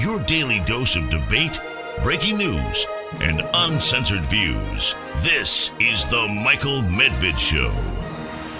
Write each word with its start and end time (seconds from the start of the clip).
Your 0.00 0.18
daily 0.20 0.60
dose 0.60 0.96
of 0.96 1.10
debate, 1.10 1.60
breaking 2.02 2.38
news, 2.38 2.86
and 3.20 3.42
uncensored 3.52 4.24
views. 4.28 4.94
This 5.18 5.74
is 5.78 6.06
The 6.06 6.26
Michael 6.26 6.80
Medved 6.80 7.36
Show. 7.36 7.70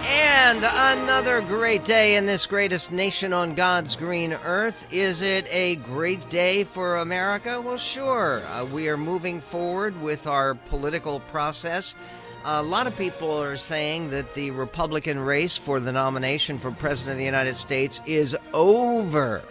And 0.04 0.62
another 0.62 1.40
great 1.40 1.86
day 1.86 2.16
in 2.16 2.26
this 2.26 2.44
greatest 2.44 2.92
nation 2.92 3.32
on 3.32 3.54
God's 3.54 3.96
green 3.96 4.34
earth. 4.34 4.86
Is 4.92 5.22
it 5.22 5.48
a 5.50 5.76
great 5.76 6.28
day 6.28 6.64
for 6.64 6.96
America? 6.96 7.58
Well, 7.58 7.78
sure. 7.78 8.42
Uh, 8.48 8.66
we 8.66 8.90
are 8.90 8.98
moving 8.98 9.40
forward 9.40 9.98
with 10.02 10.26
our 10.26 10.54
political 10.54 11.20
process. 11.20 11.96
A 12.44 12.62
lot 12.62 12.86
of 12.86 12.94
people 12.98 13.32
are 13.40 13.56
saying 13.56 14.10
that 14.10 14.34
the 14.34 14.50
Republican 14.50 15.18
race 15.18 15.56
for 15.56 15.80
the 15.80 15.92
nomination 15.92 16.58
for 16.58 16.70
President 16.70 17.12
of 17.12 17.18
the 17.18 17.24
United 17.24 17.56
States 17.56 18.02
is 18.04 18.36
over. 18.52 19.42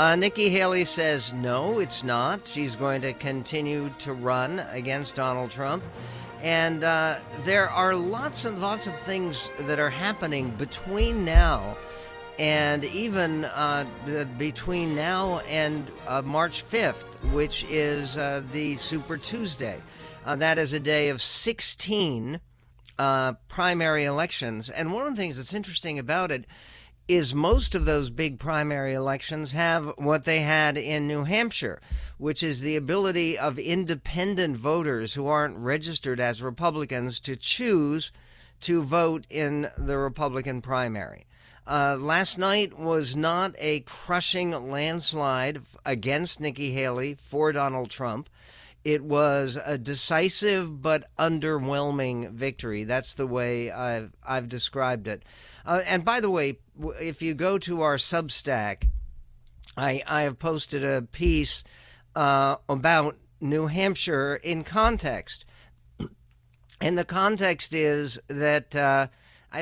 Uh, 0.00 0.16
Nikki 0.16 0.48
Haley 0.48 0.86
says 0.86 1.34
no, 1.34 1.78
it's 1.78 2.02
not. 2.02 2.46
She's 2.46 2.74
going 2.74 3.02
to 3.02 3.12
continue 3.12 3.90
to 3.98 4.14
run 4.14 4.60
against 4.70 5.16
Donald 5.16 5.50
Trump. 5.50 5.84
And 6.40 6.82
uh, 6.84 7.18
there 7.40 7.68
are 7.68 7.94
lots 7.94 8.46
and 8.46 8.62
lots 8.62 8.86
of 8.86 8.98
things 9.00 9.50
that 9.66 9.78
are 9.78 9.90
happening 9.90 10.52
between 10.52 11.26
now 11.26 11.76
and 12.38 12.82
even 12.82 13.44
uh, 13.44 13.84
between 14.38 14.96
now 14.96 15.40
and 15.40 15.86
uh, 16.08 16.22
March 16.22 16.64
5th, 16.64 17.04
which 17.34 17.66
is 17.68 18.16
uh, 18.16 18.42
the 18.52 18.76
Super 18.76 19.18
Tuesday. 19.18 19.82
Uh, 20.24 20.34
that 20.34 20.58
is 20.58 20.72
a 20.72 20.80
day 20.80 21.10
of 21.10 21.20
16 21.20 22.40
uh, 22.98 23.34
primary 23.48 24.04
elections. 24.04 24.70
And 24.70 24.94
one 24.94 25.06
of 25.06 25.14
the 25.14 25.20
things 25.20 25.36
that's 25.36 25.52
interesting 25.52 25.98
about 25.98 26.30
it 26.30 26.46
is 27.10 27.34
most 27.34 27.74
of 27.74 27.86
those 27.86 28.08
big 28.08 28.38
primary 28.38 28.94
elections 28.94 29.50
have 29.50 29.92
what 29.96 30.22
they 30.22 30.42
had 30.42 30.78
in 30.78 31.08
New 31.08 31.24
Hampshire, 31.24 31.80
which 32.18 32.40
is 32.40 32.60
the 32.60 32.76
ability 32.76 33.36
of 33.36 33.58
independent 33.58 34.56
voters 34.56 35.14
who 35.14 35.26
aren't 35.26 35.56
registered 35.56 36.20
as 36.20 36.40
Republicans 36.40 37.18
to 37.18 37.34
choose 37.34 38.12
to 38.60 38.84
vote 38.84 39.26
in 39.28 39.68
the 39.76 39.98
Republican 39.98 40.62
primary. 40.62 41.26
Uh, 41.66 41.96
last 41.98 42.38
night 42.38 42.78
was 42.78 43.16
not 43.16 43.56
a 43.58 43.80
crushing 43.80 44.52
landslide 44.70 45.62
against 45.84 46.40
Nikki 46.40 46.70
Haley 46.70 47.16
for 47.20 47.50
Donald 47.50 47.90
Trump. 47.90 48.30
It 48.84 49.02
was 49.02 49.58
a 49.64 49.76
decisive 49.76 50.80
but 50.80 51.08
underwhelming 51.18 52.30
victory. 52.30 52.84
That's 52.84 53.14
the 53.14 53.26
way 53.26 53.68
I've, 53.68 54.12
I've 54.24 54.48
described 54.48 55.08
it. 55.08 55.24
Uh, 55.66 55.82
and 55.86 56.04
by 56.04 56.20
the 56.20 56.30
way, 56.30 56.58
if 57.00 57.22
you 57.22 57.34
go 57.34 57.58
to 57.58 57.82
our 57.82 57.96
Substack, 57.96 58.88
I, 59.76 60.02
I 60.06 60.22
have 60.22 60.38
posted 60.38 60.84
a 60.84 61.02
piece 61.02 61.64
uh, 62.14 62.56
about 62.68 63.16
New 63.40 63.66
Hampshire 63.68 64.36
in 64.36 64.64
context. 64.64 65.44
And 66.82 66.96
the 66.96 67.04
context 67.04 67.74
is 67.74 68.18
that 68.28 68.74
uh, 68.74 69.08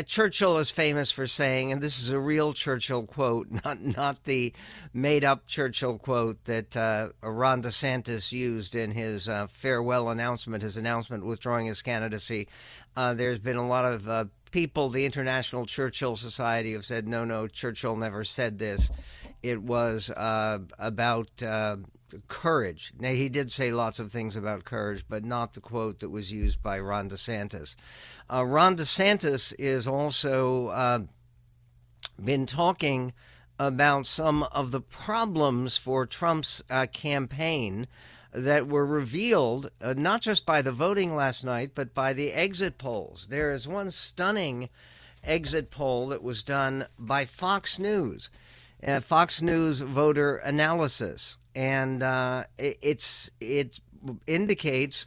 Churchill 0.07 0.59
is 0.59 0.71
famous 0.71 1.11
for 1.11 1.27
saying, 1.27 1.73
and 1.73 1.81
this 1.81 1.99
is 1.99 2.11
a 2.11 2.19
real 2.21 2.53
Churchill 2.53 3.07
quote, 3.07 3.49
not 3.65 3.81
not 3.83 4.25
the 4.25 4.53
made 4.93 5.25
up 5.25 5.47
Churchill 5.47 5.99
quote 5.99 6.45
that 6.45 6.77
uh, 6.77 7.09
Ron 7.21 7.63
DeSantis 7.63 8.33
used 8.33 8.77
in 8.77 8.93
his 8.93 9.29
uh, 9.29 9.47
farewell 9.49 10.11
announcement, 10.11 10.63
his 10.63 10.77
announcement 10.77 11.25
withdrawing 11.25 11.67
his 11.67 11.83
candidacy. 11.83 12.47
Uh, 12.97 13.15
there's 13.15 13.39
been 13.39 13.57
a 13.57 13.67
lot 13.67 13.85
of 13.85 14.09
uh, 14.09 14.27
people, 14.51 14.89
the 14.89 15.05
International 15.05 15.67
Churchill 15.67 16.17
Society, 16.17 16.73
have 16.73 16.85
said, 16.85 17.07
no, 17.07 17.25
no, 17.25 17.47
Churchill 17.47 17.97
never 17.97 18.25
said 18.25 18.59
this. 18.59 18.91
It 19.43 19.63
was 19.63 20.11
uh, 20.11 20.59
about 20.79 21.43
uh, 21.43 21.77
courage. 22.27 22.93
Now, 22.99 23.11
he 23.11 23.29
did 23.29 23.53
say 23.53 23.71
lots 23.71 23.99
of 23.99 24.11
things 24.11 24.37
about 24.37 24.65
courage, 24.65 25.05
but 25.09 25.25
not 25.25 25.53
the 25.53 25.61
quote 25.61 26.01
that 26.01 26.11
was 26.11 26.33
used 26.33 26.63
by 26.63 26.81
Ron 26.81 27.11
DeSantis. 27.11 27.77
Uh, 28.33 28.45
Ron 28.45 28.77
DeSantis 28.77 29.55
is 29.59 29.87
also 29.87 30.69
uh, 30.69 31.01
been 32.23 32.47
talking 32.47 33.13
about 33.59 34.07
some 34.07 34.45
of 34.45 34.71
the 34.71 34.81
problems 34.81 35.77
for 35.77 36.07
Trump's 36.07 36.63
uh, 36.71 36.87
campaign 36.87 37.87
that 38.33 38.69
were 38.69 38.87
revealed 38.87 39.71
uh, 39.81 39.95
not 39.97 40.21
just 40.21 40.45
by 40.45 40.63
the 40.63 40.73
voting 40.73 41.17
last 41.17 41.45
night, 41.45 41.73
but 41.75 41.95
by 41.95 42.13
the 42.13 42.33
exit 42.33 42.79
polls. 42.79 43.29
There 43.31 43.53
is 43.53 43.67
one 43.67 43.91
stunning 43.91 44.69
exit 45.25 45.71
poll 45.71 46.09
that 46.09 46.23
was 46.23 46.43
done 46.43 46.87
by 46.99 47.25
Fox 47.25 47.79
News, 47.79 48.31
uh, 48.87 49.01
Fox 49.01 49.43
News 49.43 49.81
voter 49.81 50.37
analysis, 50.37 51.39
and 51.55 52.03
uh, 52.03 52.45
it, 52.59 52.79
it's 52.83 53.31
it 53.41 53.81
indicates 54.27 55.07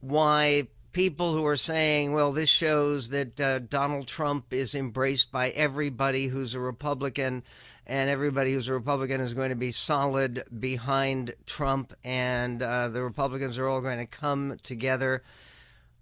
why 0.00 0.68
people 0.92 1.34
who 1.34 1.44
are 1.44 1.56
saying, 1.58 2.12
well, 2.12 2.32
this 2.32 2.48
shows 2.48 3.10
that 3.10 3.38
uh, 3.38 3.58
Donald 3.58 4.06
Trump 4.06 4.52
is 4.52 4.74
embraced 4.74 5.30
by 5.30 5.50
everybody 5.50 6.28
who's 6.28 6.54
a 6.54 6.60
Republican 6.60 7.42
and 7.86 8.10
everybody 8.10 8.52
who's 8.52 8.68
a 8.68 8.72
Republican 8.72 9.20
is 9.20 9.34
going 9.34 9.50
to 9.50 9.56
be 9.56 9.70
solid 9.70 10.42
behind 10.58 11.34
Trump, 11.46 11.94
and 12.02 12.62
uh, 12.62 12.88
the 12.88 13.02
Republicans 13.02 13.58
are 13.58 13.68
all 13.68 13.80
going 13.80 13.98
to 13.98 14.06
come 14.06 14.56
together. 14.62 15.22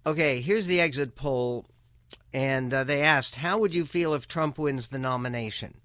Okay, 0.05 0.41
here's 0.41 0.67
the 0.67 0.81
exit 0.81 1.15
poll, 1.15 1.67
and 2.33 2.73
uh, 2.73 2.83
they 2.83 3.01
asked, 3.01 3.35
"How 3.35 3.59
would 3.59 3.75
you 3.75 3.85
feel 3.85 4.13
if 4.13 4.27
Trump 4.27 4.57
wins 4.57 4.87
the 4.87 4.99
nomination?" 4.99 5.75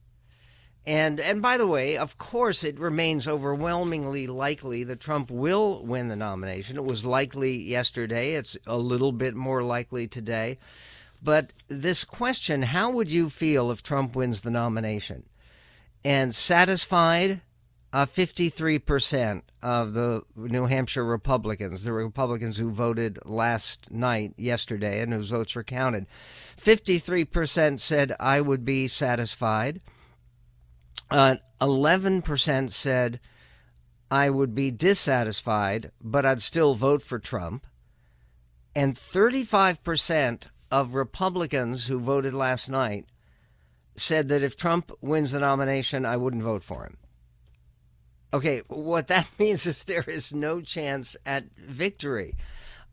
And 0.86 1.20
and 1.20 1.42
by 1.42 1.58
the 1.58 1.66
way, 1.66 1.98
of 1.98 2.16
course, 2.16 2.64
it 2.64 2.80
remains 2.80 3.28
overwhelmingly 3.28 4.26
likely 4.26 4.82
that 4.84 5.00
Trump 5.00 5.30
will 5.30 5.84
win 5.84 6.08
the 6.08 6.16
nomination. 6.16 6.76
It 6.76 6.84
was 6.84 7.04
likely 7.04 7.62
yesterday. 7.62 8.34
It's 8.34 8.56
a 8.66 8.78
little 8.78 9.12
bit 9.12 9.34
more 9.34 9.62
likely 9.62 10.08
today. 10.08 10.58
But 11.22 11.52
this 11.68 12.04
question, 12.04 12.62
how 12.62 12.90
would 12.90 13.10
you 13.10 13.28
feel 13.28 13.70
if 13.70 13.82
Trump 13.82 14.16
wins 14.16 14.40
the 14.40 14.50
nomination? 14.50 15.24
And 16.04 16.34
satisfied 16.34 17.42
uh, 17.92 18.06
53% 18.06 19.42
of 19.62 19.94
the 19.94 20.22
New 20.36 20.66
Hampshire 20.66 21.04
Republicans, 21.04 21.82
the 21.82 21.92
Republicans 21.92 22.56
who 22.56 22.70
voted 22.70 23.18
last 23.24 23.90
night, 23.90 24.32
yesterday, 24.36 25.00
and 25.00 25.12
whose 25.12 25.30
votes 25.30 25.54
were 25.54 25.64
counted, 25.64 26.06
53% 26.56 27.80
said, 27.80 28.14
I 28.20 28.40
would 28.40 28.64
be 28.64 28.86
satisfied. 28.86 29.80
Uh, 31.10 31.36
11% 31.60 32.70
said, 32.70 33.20
I 34.10 34.30
would 34.30 34.54
be 34.54 34.70
dissatisfied, 34.70 35.90
but 36.00 36.24
I'd 36.24 36.42
still 36.42 36.74
vote 36.74 37.02
for 37.02 37.18
Trump. 37.18 37.66
And 38.74 38.96
35% 38.96 40.44
of 40.70 40.94
Republicans 40.94 41.86
who 41.86 41.98
voted 41.98 42.34
last 42.34 42.68
night 42.68 43.06
said 43.96 44.28
that 44.28 44.42
if 44.42 44.56
Trump 44.56 44.92
wins 45.00 45.32
the 45.32 45.40
nomination, 45.40 46.04
I 46.04 46.16
wouldn't 46.16 46.42
vote 46.42 46.62
for 46.62 46.84
him. 46.84 46.96
Okay, 48.32 48.62
what 48.68 49.08
that 49.08 49.28
means 49.38 49.66
is 49.66 49.84
there 49.84 50.04
is 50.06 50.34
no 50.34 50.60
chance 50.60 51.16
at 51.26 51.44
victory. 51.56 52.34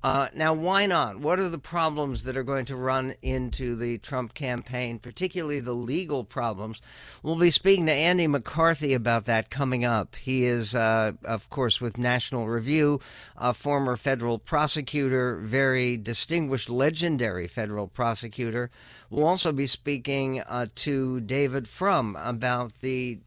Uh, 0.04 0.30
now, 0.36 0.54
why 0.54 0.86
not? 0.86 1.20
What 1.20 1.40
are 1.40 1.50
the 1.50 1.58
problems 1.58 2.24
that 2.24 2.38
are 2.38 2.44
going 2.44 2.66
to 2.66 2.76
run 2.76 3.16
into 3.24 3.76
the 3.76 3.98
Trump 3.98 4.36
campaign, 4.36 5.00
particularly 5.00 5.60
the 5.60 5.74
legal 5.74 6.24
problems? 6.24 6.84
We'll 7.24 7.36
be 7.36 7.50
speaking 7.50 7.88
to 7.88 7.92
Andy 7.92 8.28
McCarthy 8.28 8.94
about 8.94 9.26
that 9.26 9.50
coming 9.50 9.84
up. 9.84 10.16
He 10.16 10.46
is, 10.46 10.76
uh, 10.76 11.14
of 11.26 11.50
course, 11.50 11.82
with 11.82 11.98
National 11.98 12.48
Review, 12.48 13.02
a 13.36 13.54
former 13.54 13.98
federal 13.98 14.38
prosecutor, 14.38 15.38
very 15.38 15.98
distinguished, 15.98 16.70
legendary 16.70 17.48
federal 17.48 17.88
prosecutor. 17.88 18.70
We'll 19.10 19.26
also 19.26 19.52
be 19.52 19.68
speaking 19.68 20.42
uh, 20.42 20.68
to 20.76 21.22
David 21.22 21.68
Frum 21.68 22.18
about 22.20 22.82
the 22.82 23.20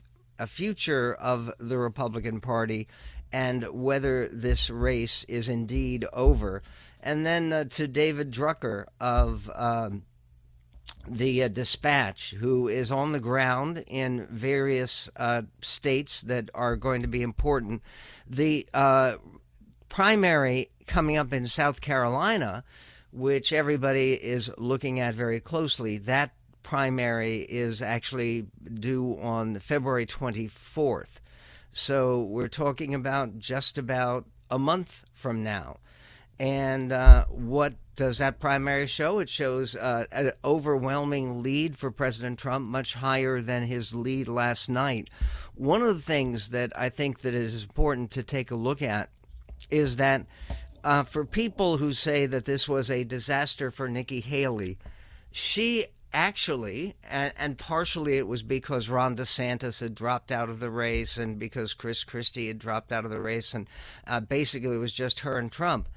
future 0.46 1.14
of 1.14 1.52
the 1.58 1.78
Republican 1.78 2.40
Party 2.40 2.88
and 3.32 3.64
whether 3.70 4.28
this 4.28 4.70
race 4.70 5.24
is 5.24 5.48
indeed 5.48 6.04
over. 6.12 6.62
And 7.02 7.24
then 7.24 7.52
uh, 7.52 7.64
to 7.64 7.88
David 7.88 8.30
Drucker 8.30 8.86
of 9.00 9.50
um, 9.54 10.02
the 11.08 11.44
uh, 11.44 11.48
Dispatch, 11.48 12.32
who 12.32 12.68
is 12.68 12.92
on 12.92 13.12
the 13.12 13.20
ground 13.20 13.84
in 13.86 14.26
various 14.26 15.08
uh, 15.16 15.42
states 15.62 16.20
that 16.22 16.50
are 16.54 16.76
going 16.76 17.02
to 17.02 17.08
be 17.08 17.22
important. 17.22 17.82
The 18.28 18.68
uh, 18.74 19.14
primary 19.88 20.70
coming 20.86 21.16
up 21.16 21.32
in 21.32 21.46
South 21.48 21.80
Carolina, 21.80 22.64
which 23.12 23.52
everybody 23.52 24.12
is 24.12 24.50
looking 24.56 25.00
at 25.00 25.14
very 25.14 25.40
closely, 25.40 25.98
that 25.98 26.32
primary 26.62 27.38
is 27.38 27.82
actually 27.82 28.46
due 28.72 29.18
on 29.20 29.58
February 29.58 30.06
24th. 30.06 31.20
So 31.72 32.20
we're 32.20 32.48
talking 32.48 32.94
about 32.94 33.38
just 33.38 33.78
about 33.78 34.26
a 34.50 34.58
month 34.58 35.04
from 35.12 35.42
now. 35.42 35.78
And 36.38 36.92
uh, 36.92 37.26
what 37.26 37.74
does 37.96 38.18
that 38.18 38.40
primary 38.40 38.86
show? 38.86 39.18
It 39.18 39.28
shows 39.28 39.76
uh, 39.76 40.06
an 40.10 40.32
overwhelming 40.44 41.42
lead 41.42 41.76
for 41.76 41.90
President 41.90 42.38
Trump, 42.38 42.66
much 42.66 42.94
higher 42.94 43.42
than 43.42 43.64
his 43.64 43.94
lead 43.94 44.26
last 44.26 44.68
night. 44.68 45.10
One 45.54 45.82
of 45.82 45.88
the 45.88 46.02
things 46.02 46.48
that 46.48 46.72
I 46.74 46.88
think 46.88 47.20
that 47.20 47.34
is 47.34 47.62
important 47.62 48.10
to 48.12 48.22
take 48.22 48.50
a 48.50 48.56
look 48.56 48.80
at 48.80 49.10
is 49.70 49.96
that 49.96 50.24
uh, 50.84 51.02
for 51.02 51.24
people 51.24 51.76
who 51.76 51.92
say 51.92 52.26
that 52.26 52.44
this 52.44 52.68
was 52.68 52.90
a 52.90 53.04
disaster 53.04 53.70
for 53.70 53.88
Nikki 53.88 54.20
Haley, 54.20 54.78
she 55.30 55.86
actually, 56.12 56.94
and, 57.08 57.32
and, 57.38 57.56
partially 57.56 58.18
it 58.18 58.26
was 58.26 58.42
because 58.42 58.88
Ron 58.88 59.16
DeSantis 59.16 59.80
had 59.80 59.94
dropped 59.94 60.32
out 60.32 60.48
of 60.48 60.58
the 60.58 60.70
race 60.70 61.16
and 61.16 61.38
because 61.38 61.72
Chris 61.72 62.02
Christie 62.02 62.48
had 62.48 62.58
dropped 62.58 62.90
out 62.90 63.04
of 63.04 63.10
the 63.10 63.20
race, 63.20 63.54
and 63.54 63.68
uh, 64.06 64.20
basically 64.20 64.74
it 64.74 64.80
was 64.80 64.92
just 64.92 65.20
her 65.20 65.38
and 65.38 65.52
Trump. 65.52 65.88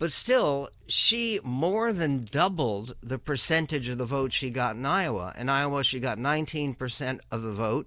But 0.00 0.12
still, 0.12 0.70
she 0.86 1.40
more 1.44 1.92
than 1.92 2.24
doubled 2.24 2.94
the 3.02 3.18
percentage 3.18 3.88
of 3.90 3.98
the 3.98 4.06
vote 4.06 4.32
she 4.32 4.48
got 4.48 4.74
in 4.74 4.86
Iowa. 4.86 5.34
In 5.36 5.50
Iowa, 5.50 5.84
she 5.84 6.00
got 6.00 6.16
19% 6.16 7.20
of 7.30 7.42
the 7.42 7.52
vote. 7.52 7.86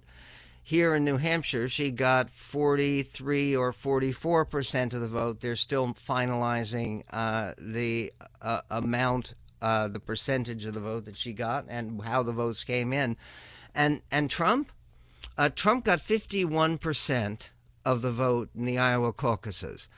Here 0.66 0.94
in 0.94 1.04
New 1.04 1.18
Hampshire, 1.18 1.68
she 1.68 1.90
got 1.90 2.30
43 2.30 3.54
or 3.54 3.70
44 3.70 4.46
percent 4.46 4.94
of 4.94 5.02
the 5.02 5.06
vote. 5.06 5.40
They're 5.40 5.56
still 5.56 5.88
finalizing 5.88 7.02
uh, 7.10 7.52
the 7.58 8.10
uh, 8.40 8.62
amount, 8.70 9.34
uh, 9.60 9.88
the 9.88 10.00
percentage 10.00 10.64
of 10.64 10.72
the 10.72 10.80
vote 10.80 11.04
that 11.04 11.18
she 11.18 11.34
got, 11.34 11.66
and 11.68 12.00
how 12.00 12.22
the 12.22 12.32
votes 12.32 12.64
came 12.64 12.94
in. 12.94 13.18
And 13.74 14.00
and 14.10 14.30
Trump, 14.30 14.72
uh, 15.36 15.50
Trump 15.50 15.84
got 15.84 16.00
51 16.00 16.78
percent 16.78 17.50
of 17.84 18.00
the 18.00 18.10
vote 18.10 18.48
in 18.56 18.64
the 18.64 18.78
Iowa 18.78 19.12
caucuses, 19.12 19.90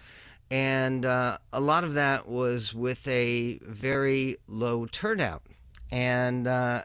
and 0.51 1.07
uh, 1.07 1.39
a 1.53 1.61
lot 1.61 1.85
of 1.85 1.95
that 1.95 2.29
was 2.29 2.75
with 2.75 3.07
a 3.07 3.61
very 3.63 4.39
low 4.49 4.87
turnout 4.87 5.43
and 5.91 6.47
uh, 6.47 6.83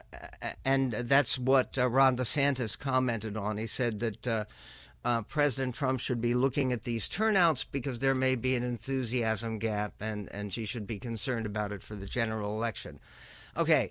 and 0.64 0.92
that's 0.92 1.38
what 1.38 1.76
uh, 1.76 1.88
Ron 1.88 2.16
DeSantis 2.16 2.78
commented 2.78 3.36
on. 3.36 3.58
He 3.58 3.66
said 3.66 4.00
that 4.00 4.26
uh, 4.26 4.44
uh, 5.04 5.22
President 5.22 5.74
Trump 5.74 6.00
should 6.00 6.20
be 6.20 6.34
looking 6.34 6.72
at 6.72 6.84
these 6.84 7.08
turnouts 7.08 7.64
because 7.70 7.98
there 7.98 8.14
may 8.14 8.34
be 8.36 8.54
an 8.54 8.62
enthusiasm 8.62 9.58
gap, 9.58 9.94
and 10.00 10.28
and 10.32 10.52
she 10.52 10.66
should 10.66 10.86
be 10.86 10.98
concerned 10.98 11.46
about 11.46 11.72
it 11.72 11.82
for 11.82 11.96
the 11.96 12.06
general 12.06 12.54
election. 12.54 13.00
Okay, 13.56 13.90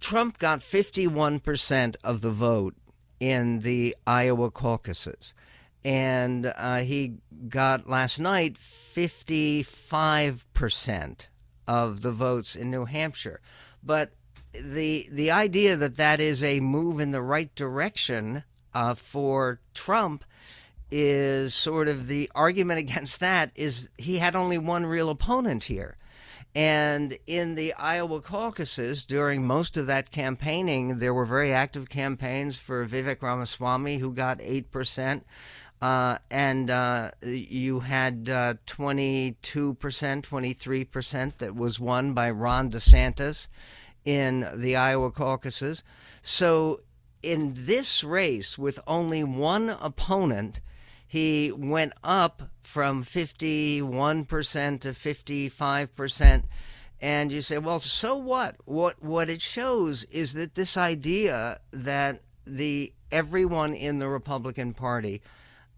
Trump 0.00 0.38
got 0.38 0.62
51 0.62 1.40
percent 1.40 1.96
of 2.02 2.20
the 2.20 2.30
vote 2.30 2.74
in 3.20 3.60
the 3.60 3.96
Iowa 4.06 4.50
caucuses, 4.50 5.34
and 5.84 6.52
uh, 6.56 6.78
he 6.78 7.18
got 7.48 7.88
last 7.88 8.18
night 8.18 8.58
55 8.58 10.52
percent 10.52 11.28
of 11.68 12.02
the 12.02 12.12
votes 12.12 12.56
in 12.56 12.70
New 12.70 12.86
Hampshire. 12.86 13.40
But 13.84 14.12
the 14.52 15.08
the 15.10 15.30
idea 15.30 15.76
that 15.76 15.96
that 15.96 16.20
is 16.20 16.42
a 16.42 16.60
move 16.60 17.00
in 17.00 17.10
the 17.10 17.22
right 17.22 17.54
direction 17.54 18.44
uh, 18.74 18.94
for 18.94 19.60
Trump 19.74 20.24
is 20.90 21.54
sort 21.54 21.88
of 21.88 22.06
the 22.06 22.30
argument 22.34 22.78
against 22.86 23.20
that 23.20 23.50
is 23.54 23.90
he 23.98 24.18
had 24.18 24.34
only 24.34 24.58
one 24.58 24.86
real 24.86 25.10
opponent 25.10 25.64
here. 25.64 25.96
And 26.54 27.16
in 27.26 27.54
the 27.54 27.74
Iowa 27.74 28.20
caucuses, 28.20 29.04
during 29.04 29.46
most 29.46 29.76
of 29.76 29.86
that 29.86 30.10
campaigning, 30.10 30.98
there 30.98 31.12
were 31.12 31.26
very 31.26 31.52
active 31.52 31.88
campaigns 31.88 32.56
for 32.56 32.86
Vivek 32.86 33.22
Ramaswamy, 33.22 33.98
who 33.98 34.12
got 34.12 34.38
8%. 34.38 35.22
Uh, 35.80 36.18
and 36.30 36.70
uh, 36.70 37.12
you 37.22 37.80
had 37.80 38.28
uh, 38.28 38.54
22%, 38.66 39.36
23% 39.36 41.32
that 41.38 41.54
was 41.54 41.78
won 41.78 42.14
by 42.14 42.30
Ron 42.30 42.70
DeSantis 42.70 43.46
in 44.08 44.48
the 44.54 44.74
Iowa 44.74 45.10
caucuses. 45.10 45.82
So, 46.22 46.80
in 47.22 47.52
this 47.54 48.02
race, 48.02 48.56
with 48.56 48.80
only 48.86 49.22
one 49.22 49.68
opponent, 49.68 50.60
he 51.06 51.52
went 51.52 51.92
up 52.02 52.50
from 52.62 53.04
51% 53.04 54.80
to 54.80 54.88
55%. 54.92 56.42
And 57.00 57.30
you 57.30 57.42
say, 57.42 57.58
well, 57.58 57.80
so 57.80 58.16
what? 58.16 58.56
What 58.64 59.02
what 59.02 59.28
it 59.28 59.42
shows 59.42 60.04
is 60.04 60.32
that 60.32 60.54
this 60.54 60.76
idea 60.76 61.60
that 61.70 62.22
the 62.46 62.94
everyone 63.12 63.74
in 63.74 63.98
the 63.98 64.08
Republican 64.08 64.72
Party 64.72 65.20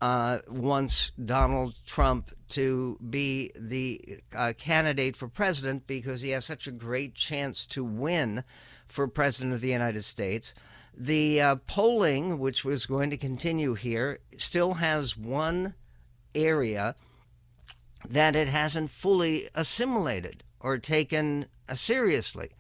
uh, 0.01 0.39
wants 0.49 1.13
Donald 1.23 1.75
Trump 1.85 2.33
to 2.51 2.99
be 3.09 3.51
the 3.55 4.21
uh, 4.35 4.53
candidate 4.57 5.15
for 5.15 5.29
president 5.29 5.87
because 5.87 6.23
he 6.23 6.31
has 6.31 6.45
such 6.45 6.67
a 6.67 6.73
great 6.73 7.15
chance 7.15 7.67
to 7.67 7.85
win 7.85 8.45
for 8.89 9.07
president 9.07 9.53
of 9.55 9.61
the 9.61 9.69
United 9.69 10.03
States. 10.03 10.55
The 10.97 11.41
uh, 11.41 11.57
polling, 11.67 12.39
which 12.39 12.65
was 12.65 12.87
going 12.87 13.11
to 13.11 13.17
continue 13.17 13.75
here, 13.75 14.19
still 14.37 14.75
has 14.75 15.17
one 15.17 15.75
area 16.35 16.97
that 18.09 18.35
it 18.35 18.49
hasn't 18.49 18.91
fully 18.91 19.49
assimilated 19.55 20.43
or 20.59 20.79
taken 20.79 21.47
uh, 21.69 21.75
seriously. 21.75 22.51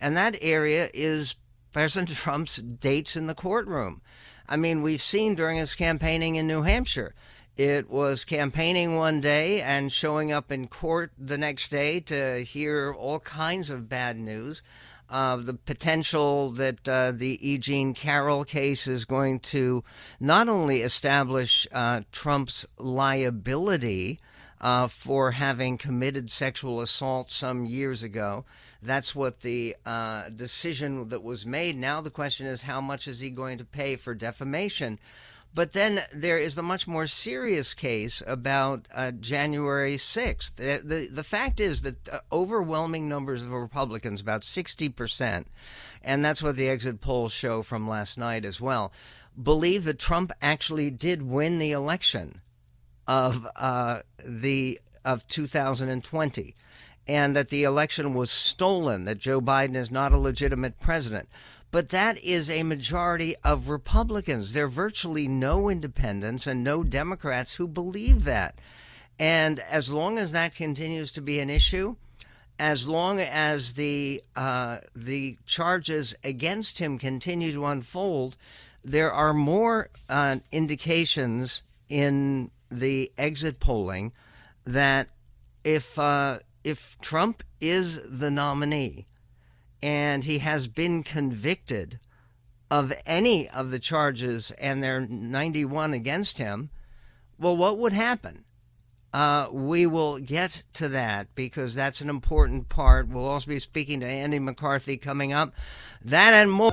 And 0.00 0.16
that 0.16 0.36
area 0.40 0.90
is 0.94 1.34
President 1.72 2.10
Trump's 2.16 2.56
dates 2.56 3.16
in 3.16 3.26
the 3.26 3.34
courtroom. 3.34 4.00
I 4.48 4.56
mean, 4.56 4.82
we've 4.82 5.02
seen 5.02 5.34
during 5.34 5.56
his 5.56 5.74
campaigning 5.74 6.36
in 6.36 6.46
New 6.46 6.62
Hampshire 6.62 7.14
it 7.56 7.88
was 7.88 8.24
campaigning 8.24 8.96
one 8.96 9.20
day 9.20 9.60
and 9.60 9.92
showing 9.92 10.32
up 10.32 10.50
in 10.50 10.66
court 10.66 11.12
the 11.16 11.38
next 11.38 11.68
day 11.68 12.00
to 12.00 12.42
hear 12.42 12.92
all 12.92 13.20
kinds 13.20 13.70
of 13.70 13.88
bad 13.88 14.18
news. 14.18 14.62
Uh, 15.08 15.36
the 15.36 15.54
potential 15.54 16.50
that 16.50 16.88
uh, 16.88 17.12
the 17.12 17.38
E. 17.48 17.58
Jean 17.58 17.94
Carroll 17.94 18.44
case 18.44 18.88
is 18.88 19.04
going 19.04 19.38
to 19.38 19.84
not 20.18 20.48
only 20.48 20.80
establish 20.80 21.68
uh, 21.70 22.00
Trump's 22.10 22.66
liability 22.78 24.18
uh, 24.60 24.88
for 24.88 25.32
having 25.32 25.78
committed 25.78 26.30
sexual 26.30 26.80
assault 26.80 27.30
some 27.30 27.66
years 27.66 28.02
ago. 28.02 28.44
That's 28.84 29.14
what 29.14 29.40
the 29.40 29.76
uh, 29.86 30.28
decision 30.28 31.08
that 31.08 31.22
was 31.22 31.46
made. 31.46 31.76
Now 31.76 32.02
the 32.02 32.10
question 32.10 32.46
is, 32.46 32.62
how 32.62 32.80
much 32.80 33.08
is 33.08 33.20
he 33.20 33.30
going 33.30 33.58
to 33.58 33.64
pay 33.64 33.96
for 33.96 34.14
defamation? 34.14 34.98
But 35.54 35.72
then 35.72 36.02
there 36.12 36.36
is 36.36 36.56
the 36.56 36.62
much 36.62 36.86
more 36.86 37.06
serious 37.06 37.74
case 37.74 38.22
about 38.26 38.86
uh, 38.92 39.12
January 39.12 39.96
6th. 39.96 40.56
The, 40.56 40.82
the, 40.84 41.08
the, 41.10 41.22
fact 41.22 41.60
is 41.60 41.82
that 41.82 42.08
overwhelming 42.32 43.08
numbers 43.08 43.44
of 43.44 43.52
Republicans, 43.52 44.20
about 44.20 44.42
60%, 44.42 45.44
and 46.02 46.24
that's 46.24 46.42
what 46.42 46.56
the 46.56 46.68
exit 46.68 47.00
polls 47.00 47.32
show 47.32 47.62
from 47.62 47.88
last 47.88 48.18
night 48.18 48.44
as 48.44 48.60
well, 48.60 48.92
believe 49.40 49.84
that 49.84 49.98
Trump 49.98 50.32
actually 50.42 50.90
did 50.90 51.22
win 51.22 51.58
the 51.58 51.70
election 51.70 52.40
of 53.06 53.46
uh, 53.56 54.00
the 54.24 54.80
of 55.04 55.26
2020 55.28 56.56
and 57.06 57.36
that 57.36 57.48
the 57.48 57.64
election 57.64 58.14
was 58.14 58.30
stolen, 58.30 59.04
that 59.04 59.18
Joe 59.18 59.40
Biden 59.40 59.76
is 59.76 59.90
not 59.90 60.12
a 60.12 60.18
legitimate 60.18 60.80
president. 60.80 61.28
But 61.70 61.88
that 61.88 62.22
is 62.22 62.48
a 62.48 62.62
majority 62.62 63.34
of 63.42 63.68
Republicans. 63.68 64.52
There 64.52 64.66
are 64.66 64.68
virtually 64.68 65.26
no 65.26 65.68
independents 65.68 66.46
and 66.46 66.62
no 66.62 66.84
Democrats 66.84 67.54
who 67.54 67.66
believe 67.66 68.24
that. 68.24 68.54
And 69.18 69.58
as 69.58 69.92
long 69.92 70.18
as 70.18 70.32
that 70.32 70.54
continues 70.54 71.12
to 71.12 71.20
be 71.20 71.40
an 71.40 71.50
issue, 71.50 71.96
as 72.58 72.86
long 72.86 73.20
as 73.20 73.74
the 73.74 74.22
uh, 74.36 74.78
the 74.94 75.36
charges 75.46 76.14
against 76.22 76.78
him 76.78 76.98
continue 76.98 77.52
to 77.52 77.66
unfold, 77.66 78.36
there 78.84 79.12
are 79.12 79.34
more 79.34 79.90
uh, 80.08 80.36
indications 80.52 81.62
in 81.88 82.50
the 82.70 83.10
exit 83.18 83.58
polling 83.60 84.12
that 84.64 85.08
if 85.64 85.98
uh, 85.98 86.38
if 86.64 86.96
Trump 87.00 87.42
is 87.60 88.00
the 88.04 88.30
nominee, 88.30 89.06
and 89.82 90.24
he 90.24 90.38
has 90.38 90.66
been 90.66 91.02
convicted 91.02 92.00
of 92.70 92.92
any 93.06 93.48
of 93.48 93.70
the 93.70 93.78
charges, 93.78 94.50
and 94.52 94.82
there 94.82 94.96
are 94.96 95.06
91 95.06 95.92
against 95.92 96.38
him, 96.38 96.70
well, 97.38 97.56
what 97.56 97.78
would 97.78 97.92
happen? 97.92 98.44
Uh, 99.12 99.48
we 99.52 99.86
will 99.86 100.18
get 100.18 100.64
to 100.72 100.88
that 100.88 101.32
because 101.36 101.74
that's 101.74 102.00
an 102.00 102.08
important 102.08 102.68
part. 102.68 103.06
We'll 103.06 103.28
also 103.28 103.46
be 103.46 103.60
speaking 103.60 104.00
to 104.00 104.06
Andy 104.06 104.40
McCarthy 104.40 104.96
coming 104.96 105.32
up. 105.32 105.54
That 106.02 106.34
and 106.34 106.50
more. 106.50 106.72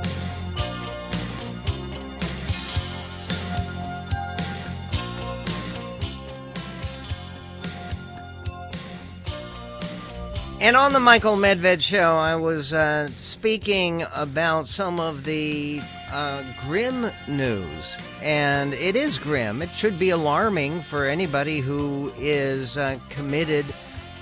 And 10.62 10.75
on 10.75 10.94
the 10.94 11.00
Michael 11.00 11.38
Medved 11.38 11.82
show, 11.82 12.18
I 12.18 12.36
was 12.36 12.72
uh, 12.72 13.08
speaking 13.08 14.06
about 14.13 14.68
some 14.68 15.00
of 15.00 15.24
the 15.24 15.82
uh, 16.12 16.44
grim 16.68 17.10
news. 17.27 17.98
And 18.22 18.75
it 18.75 18.96
is 18.96 19.18
grim. 19.18 19.63
It 19.63 19.72
should 19.72 19.98
be 19.98 20.12
alarming 20.12 20.82
for 20.82 21.08
anybody 21.08 21.62
who 21.62 22.13
is 22.20 22.77
uh, 22.77 23.00
committed 23.10 23.65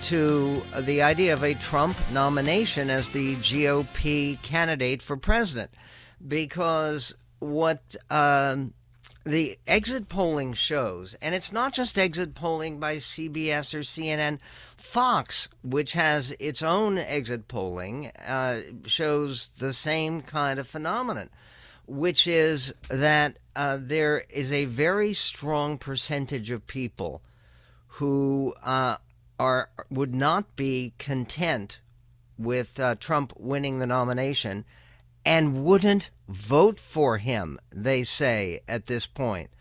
to 0.03 0.63
the 0.79 1.01
idea 1.01 1.34
of 1.34 1.43
a 1.43 1.55
Trump 1.55 1.98
nomination 2.13 2.89
as 2.89 3.10
the 3.10 3.36
GOP 3.36 4.41
candidate 4.41 5.01
for 5.01 5.17
president 5.17 5.72
because 6.25 7.15
what 7.39 7.98
um, 8.10 8.74
the 9.25 9.57
exit 9.67 10.09
polling 10.09 10.53
shows, 10.53 11.15
and 11.21 11.35
it's 11.35 11.51
not 11.51 11.73
just 11.73 11.99
exit 11.99 12.33
polling 12.33 12.79
by 12.79 12.97
CBS 12.97 13.73
or 13.73 13.79
CNN, 13.79 14.39
Fox, 14.77 15.49
which 15.63 15.93
has 15.93 16.31
its 16.39 16.61
own 16.61 16.97
exit 16.97 17.47
polling, 17.47 18.07
uh, 18.25 18.61
shows 18.85 19.51
the 19.57 19.73
same 19.73 20.21
kind 20.21 20.59
of 20.59 20.67
phenomenon, 20.67 21.29
which 21.85 22.27
is 22.27 22.73
that 22.89 23.38
uh, 23.55 23.77
there 23.79 24.23
is 24.29 24.51
a 24.51 24.65
very 24.65 25.11
strong 25.13 25.77
percentage 25.77 26.49
of 26.49 26.65
people 26.65 27.21
who 27.88 28.53
uh, 28.63 28.95
are 29.38 29.69
would 29.89 30.15
not 30.15 30.55
be 30.55 30.93
content 30.97 31.79
with 32.38 32.79
uh, 32.79 32.95
Trump 32.95 33.33
winning 33.38 33.79
the 33.79 33.88
nomination 33.88 34.63
and 35.29 35.63
wouldn't 35.63 36.09
vote 36.27 36.79
for 36.79 37.19
him, 37.19 37.59
they 37.69 38.01
say 38.03 38.62
at 38.67 38.88
this 38.88 39.05
point. 39.05 39.51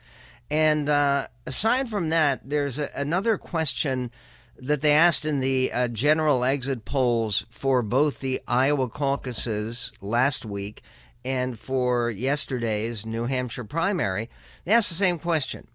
And 0.51 0.89
uh, 0.89 1.27
aside 1.47 1.91
from 1.91 2.09
that, 2.09 2.49
there's 2.49 2.79
a, 2.79 2.89
another 2.95 3.37
question 3.37 4.11
that 4.57 4.81
they 4.81 4.93
asked 4.93 5.27
in 5.27 5.41
the 5.41 5.71
uh, 5.71 5.89
general 5.89 6.43
exit 6.43 6.87
polls 6.87 7.45
for 7.51 7.83
both 7.83 8.21
the 8.21 8.41
Iowa 8.49 8.89
caucuses 8.89 9.93
last 10.01 10.47
week 10.47 10.81
and 11.23 11.59
for 11.59 12.11
yesterday's 12.11 13.05
New 13.05 13.27
Hampshire 13.27 13.65
primary. 13.65 14.31
They 14.65 14.73
asked 14.73 14.89
the 14.89 14.95
same 14.95 15.19
question, 15.19 15.69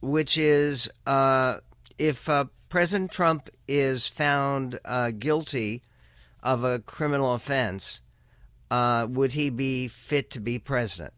which 0.00 0.38
is 0.38 0.88
uh, 1.06 1.58
if 1.98 2.30
uh, 2.30 2.46
President 2.70 3.12
Trump 3.12 3.50
is 3.68 4.08
found 4.08 4.78
uh, 4.86 5.10
guilty 5.10 5.82
of 6.42 6.64
a 6.64 6.78
criminal 6.78 7.34
offense, 7.34 8.00
uh, 8.70 9.06
would 9.08 9.32
he 9.32 9.50
be 9.50 9.88
fit 9.88 10.30
to 10.30 10.40
be 10.40 10.58
president? 10.58 11.12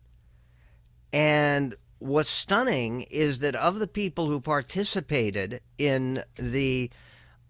And 1.12 1.74
what's 1.98 2.30
stunning 2.30 3.02
is 3.02 3.40
that 3.40 3.54
of 3.54 3.78
the 3.78 3.86
people 3.86 4.26
who 4.26 4.40
participated 4.40 5.60
in 5.78 6.22
the 6.36 6.90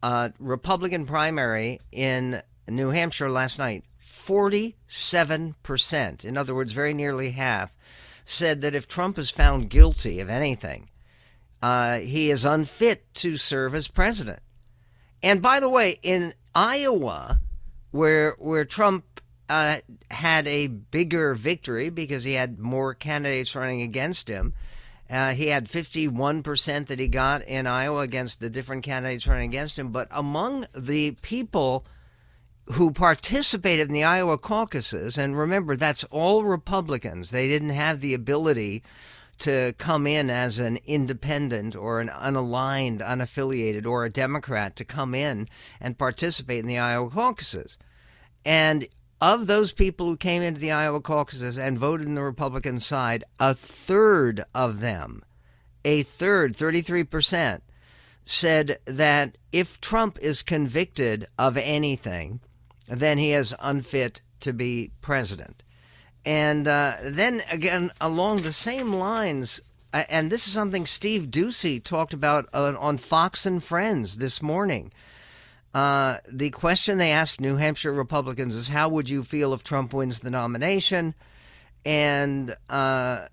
uh, 0.02 0.30
Republican 0.38 1.06
primary 1.06 1.80
in 1.90 2.42
New 2.68 2.90
Hampshire 2.90 3.30
last 3.30 3.58
night, 3.58 3.84
47%, 4.02 6.24
in 6.24 6.36
other 6.36 6.54
words, 6.54 6.72
very 6.72 6.94
nearly 6.94 7.30
half, 7.30 7.74
said 8.24 8.60
that 8.60 8.74
if 8.74 8.88
Trump 8.88 9.18
is 9.18 9.30
found 9.30 9.70
guilty 9.70 10.20
of 10.20 10.28
anything, 10.28 10.90
uh, 11.62 11.98
he 11.98 12.30
is 12.30 12.44
unfit 12.44 13.12
to 13.14 13.36
serve 13.36 13.74
as 13.74 13.88
president. 13.88 14.40
And 15.22 15.40
by 15.40 15.60
the 15.60 15.68
way, 15.68 15.98
in 16.02 16.34
Iowa, 16.54 17.40
where 17.90 18.36
where 18.38 18.64
Trump 18.64 19.20
uh, 19.48 19.76
had 20.10 20.46
a 20.48 20.66
bigger 20.66 21.34
victory 21.34 21.90
because 21.90 22.24
he 22.24 22.32
had 22.32 22.58
more 22.58 22.94
candidates 22.94 23.54
running 23.54 23.82
against 23.82 24.28
him. 24.28 24.54
Uh, 25.08 25.32
he 25.32 25.48
had 25.48 25.68
51% 25.68 26.86
that 26.86 26.98
he 26.98 27.06
got 27.06 27.42
in 27.42 27.66
Iowa 27.66 28.00
against 28.00 28.40
the 28.40 28.50
different 28.50 28.82
candidates 28.82 29.26
running 29.26 29.48
against 29.48 29.78
him. 29.78 29.90
But 29.90 30.08
among 30.10 30.66
the 30.74 31.12
people 31.22 31.86
who 32.72 32.90
participated 32.90 33.86
in 33.86 33.94
the 33.94 34.02
Iowa 34.02 34.38
caucuses, 34.38 35.16
and 35.16 35.38
remember, 35.38 35.76
that's 35.76 36.02
all 36.04 36.42
Republicans, 36.42 37.30
they 37.30 37.46
didn't 37.46 37.68
have 37.70 38.00
the 38.00 38.14
ability 38.14 38.82
to 39.38 39.74
come 39.78 40.06
in 40.06 40.30
as 40.30 40.58
an 40.58 40.78
independent 40.86 41.76
or 41.76 42.00
an 42.00 42.08
unaligned, 42.08 43.00
unaffiliated, 43.00 43.86
or 43.86 44.04
a 44.04 44.10
Democrat 44.10 44.74
to 44.76 44.84
come 44.84 45.14
in 45.14 45.46
and 45.80 45.98
participate 45.98 46.60
in 46.60 46.66
the 46.66 46.78
Iowa 46.78 47.10
caucuses. 47.10 47.76
And 48.44 48.86
of 49.20 49.46
those 49.46 49.72
people 49.72 50.06
who 50.06 50.16
came 50.16 50.42
into 50.42 50.60
the 50.60 50.72
Iowa 50.72 51.00
caucuses 51.00 51.58
and 51.58 51.78
voted 51.78 52.06
in 52.06 52.14
the 52.14 52.22
Republican 52.22 52.78
side, 52.80 53.24
a 53.38 53.54
third 53.54 54.44
of 54.54 54.80
them, 54.80 55.22
a 55.84 56.02
third, 56.02 56.56
33%, 56.56 57.60
said 58.24 58.78
that 58.84 59.38
if 59.52 59.80
Trump 59.80 60.18
is 60.20 60.42
convicted 60.42 61.26
of 61.38 61.56
anything, 61.56 62.40
then 62.88 63.18
he 63.18 63.32
is 63.32 63.54
unfit 63.60 64.20
to 64.40 64.52
be 64.52 64.90
president. 65.00 65.62
And 66.24 66.66
uh, 66.66 66.94
then 67.04 67.42
again, 67.50 67.90
along 68.00 68.42
the 68.42 68.52
same 68.52 68.94
lines, 68.94 69.60
and 69.92 70.30
this 70.30 70.46
is 70.46 70.52
something 70.52 70.84
Steve 70.84 71.28
Doocy 71.28 71.82
talked 71.82 72.12
about 72.12 72.52
on 72.52 72.98
Fox 72.98 73.46
and 73.46 73.62
Friends 73.62 74.18
this 74.18 74.42
morning. 74.42 74.92
Uh, 75.76 76.16
the 76.32 76.48
question 76.48 76.96
they 76.96 77.10
asked 77.10 77.38
New 77.38 77.56
Hampshire 77.56 77.92
Republicans 77.92 78.54
is 78.54 78.70
how 78.70 78.88
would 78.88 79.10
you 79.10 79.22
feel 79.22 79.52
if 79.52 79.62
Trump 79.62 79.92
wins 79.92 80.20
the 80.20 80.30
nomination? 80.30 81.14
And 81.84 82.56
uh, 82.70 83.26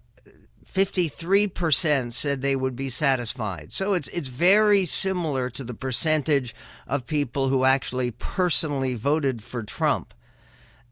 53% 0.69 2.11
said 2.11 2.41
they 2.41 2.57
would 2.57 2.75
be 2.75 2.89
satisfied. 2.89 3.71
So 3.71 3.93
it's 3.93 4.09
it's 4.09 4.27
very 4.27 4.83
similar 4.83 5.49
to 5.51 5.63
the 5.63 5.73
percentage 5.73 6.53
of 6.85 7.07
people 7.07 7.47
who 7.47 7.63
actually 7.63 8.11
personally 8.11 8.95
voted 8.95 9.41
for 9.41 9.63
Trump. 9.63 10.13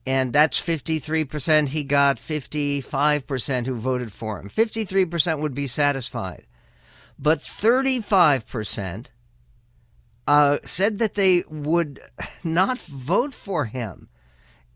And 0.05 0.31
that's 0.31 0.57
53%. 0.57 1.67
He 1.67 1.83
got 1.83 2.15
55% 2.15 3.65
who 3.65 3.75
voted 3.75 4.13
for 4.13 4.39
him. 4.39 4.49
53% 4.49 5.41
would 5.41 5.53
be 5.53 5.67
satisfied. 5.67 6.47
But 7.19 7.41
35% 7.41 9.07
uh, 10.27 10.59
said 10.63 10.99
that 10.99 11.15
they 11.15 11.43
would 11.49 11.99
not 12.43 12.79
vote 12.79 13.33
for 13.33 13.65
him. 13.65 14.09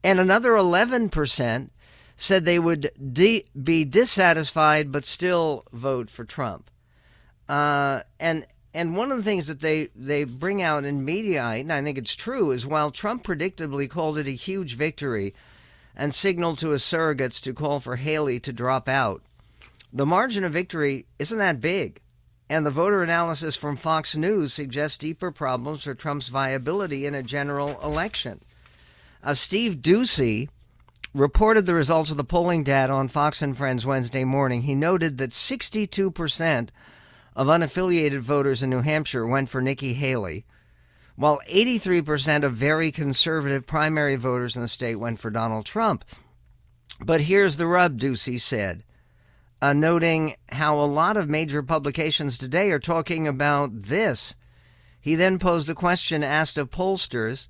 And 0.03 0.19
another 0.19 0.51
11% 0.51 1.69
said 2.15 2.45
they 2.45 2.59
would 2.59 2.91
de- 3.13 3.45
be 3.61 3.83
dissatisfied 3.83 4.91
but 4.91 5.05
still 5.05 5.65
vote 5.71 6.09
for 6.09 6.23
Trump. 6.23 6.69
Uh, 7.47 8.01
and 8.19 8.45
and 8.75 8.97
one 8.97 9.09
of 9.09 9.15
the 9.15 9.23
things 9.23 9.47
that 9.47 9.61
they, 9.61 9.87
they 9.95 10.25
bring 10.25 10.61
out 10.61 10.83
in 10.83 11.05
Mediaite, 11.05 11.61
and 11.61 11.71
I 11.71 11.81
think 11.81 11.97
it's 11.97 12.13
true, 12.13 12.51
is 12.51 12.67
while 12.67 12.91
Trump 12.91 13.23
predictably 13.23 13.89
called 13.89 14.17
it 14.17 14.27
a 14.27 14.31
huge 14.31 14.75
victory 14.75 15.33
and 15.95 16.13
signaled 16.13 16.57
to 16.57 16.71
his 16.71 16.83
surrogates 16.83 17.41
to 17.43 17.53
call 17.53 17.79
for 17.79 17.95
Haley 17.95 18.37
to 18.41 18.51
drop 18.51 18.89
out, 18.89 19.23
the 19.93 20.05
margin 20.05 20.43
of 20.43 20.51
victory 20.51 21.05
isn't 21.19 21.37
that 21.37 21.61
big. 21.61 22.01
And 22.49 22.65
the 22.65 22.71
voter 22.71 23.01
analysis 23.01 23.55
from 23.55 23.75
Fox 23.75 24.15
News 24.15 24.53
suggests 24.53 24.97
deeper 24.97 25.31
problems 25.31 25.83
for 25.83 25.95
Trump's 25.95 26.27
viability 26.27 27.05
in 27.05 27.15
a 27.15 27.23
general 27.23 27.79
election. 27.81 28.41
Uh, 29.23 29.33
Steve 29.33 29.77
Doocy 29.77 30.49
reported 31.15 31.65
the 31.65 31.73
results 31.73 32.11
of 32.11 32.17
the 32.17 32.23
polling 32.23 32.63
data 32.63 32.93
on 32.93 33.07
Fox 33.07 33.41
and 33.41 33.57
Friends 33.57 33.85
Wednesday 33.85 34.23
morning. 34.23 34.63
He 34.63 34.75
noted 34.75 35.17
that 35.17 35.31
62% 35.31 36.69
of 37.35 37.47
unaffiliated 37.47 38.19
voters 38.19 38.61
in 38.61 38.69
New 38.69 38.81
Hampshire 38.81 39.25
went 39.25 39.49
for 39.49 39.61
Nikki 39.61 39.93
Haley, 39.93 40.45
while 41.15 41.39
83% 41.49 42.43
of 42.43 42.53
very 42.53 42.91
conservative 42.91 43.65
primary 43.65 44.17
voters 44.17 44.55
in 44.55 44.61
the 44.61 44.67
state 44.67 44.95
went 44.95 45.19
for 45.19 45.31
Donald 45.31 45.65
Trump. 45.65 46.05
But 46.99 47.21
here's 47.21 47.57
the 47.57 47.67
rub, 47.67 47.99
Doocy 47.99 48.39
said 48.39 48.83
uh, 49.61 49.73
noting 49.73 50.35
how 50.49 50.77
a 50.77 50.85
lot 50.85 51.17
of 51.17 51.29
major 51.29 51.63
publications 51.63 52.37
today 52.37 52.71
are 52.71 52.79
talking 52.79 53.27
about 53.27 53.83
this. 53.83 54.35
He 54.99 55.15
then 55.15 55.39
posed 55.39 55.69
a 55.69 55.75
question 55.75 56.23
asked 56.23 56.57
of 56.57 56.71
pollsters 56.71 57.47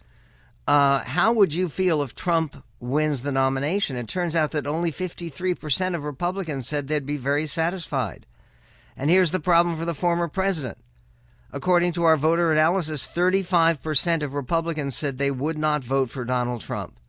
uh, 0.67 0.99
How 0.99 1.31
would 1.33 1.53
you 1.53 1.69
feel 1.69 2.01
if 2.01 2.15
Trump 2.15 2.63
wins 2.79 3.21
the 3.21 3.31
nomination? 3.31 3.95
It 3.95 4.07
turns 4.07 4.35
out 4.35 4.51
that 4.51 4.67
only 4.67 4.91
53% 4.91 5.95
of 5.95 6.03
Republicans 6.03 6.67
said 6.67 6.87
they'd 6.87 7.05
be 7.05 7.17
very 7.17 7.45
satisfied. 7.45 8.25
And 8.97 9.09
here's 9.09 9.31
the 9.31 9.39
problem 9.39 9.77
for 9.77 9.85
the 9.85 9.93
former 9.93 10.27
president. 10.27 10.77
According 11.51 11.93
to 11.93 12.03
our 12.03 12.17
voter 12.17 12.51
analysis, 12.51 13.07
35% 13.07 14.23
of 14.23 14.33
Republicans 14.33 14.95
said 14.95 15.17
they 15.17 15.31
would 15.31 15.57
not 15.57 15.83
vote 15.83 16.09
for 16.09 16.25
Donald 16.25 16.61
Trump. 16.61 16.99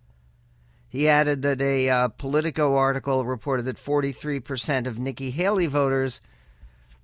He 0.97 1.11
added 1.11 1.43
that 1.43 1.61
a 1.61 1.91
uh, 1.91 2.09
Politico 2.09 2.75
article 2.75 3.27
reported 3.27 3.67
that 3.67 3.77
43% 3.77 4.87
of 4.87 4.99
Nikki 4.99 5.31
Haley 5.31 5.67
voters 5.67 6.23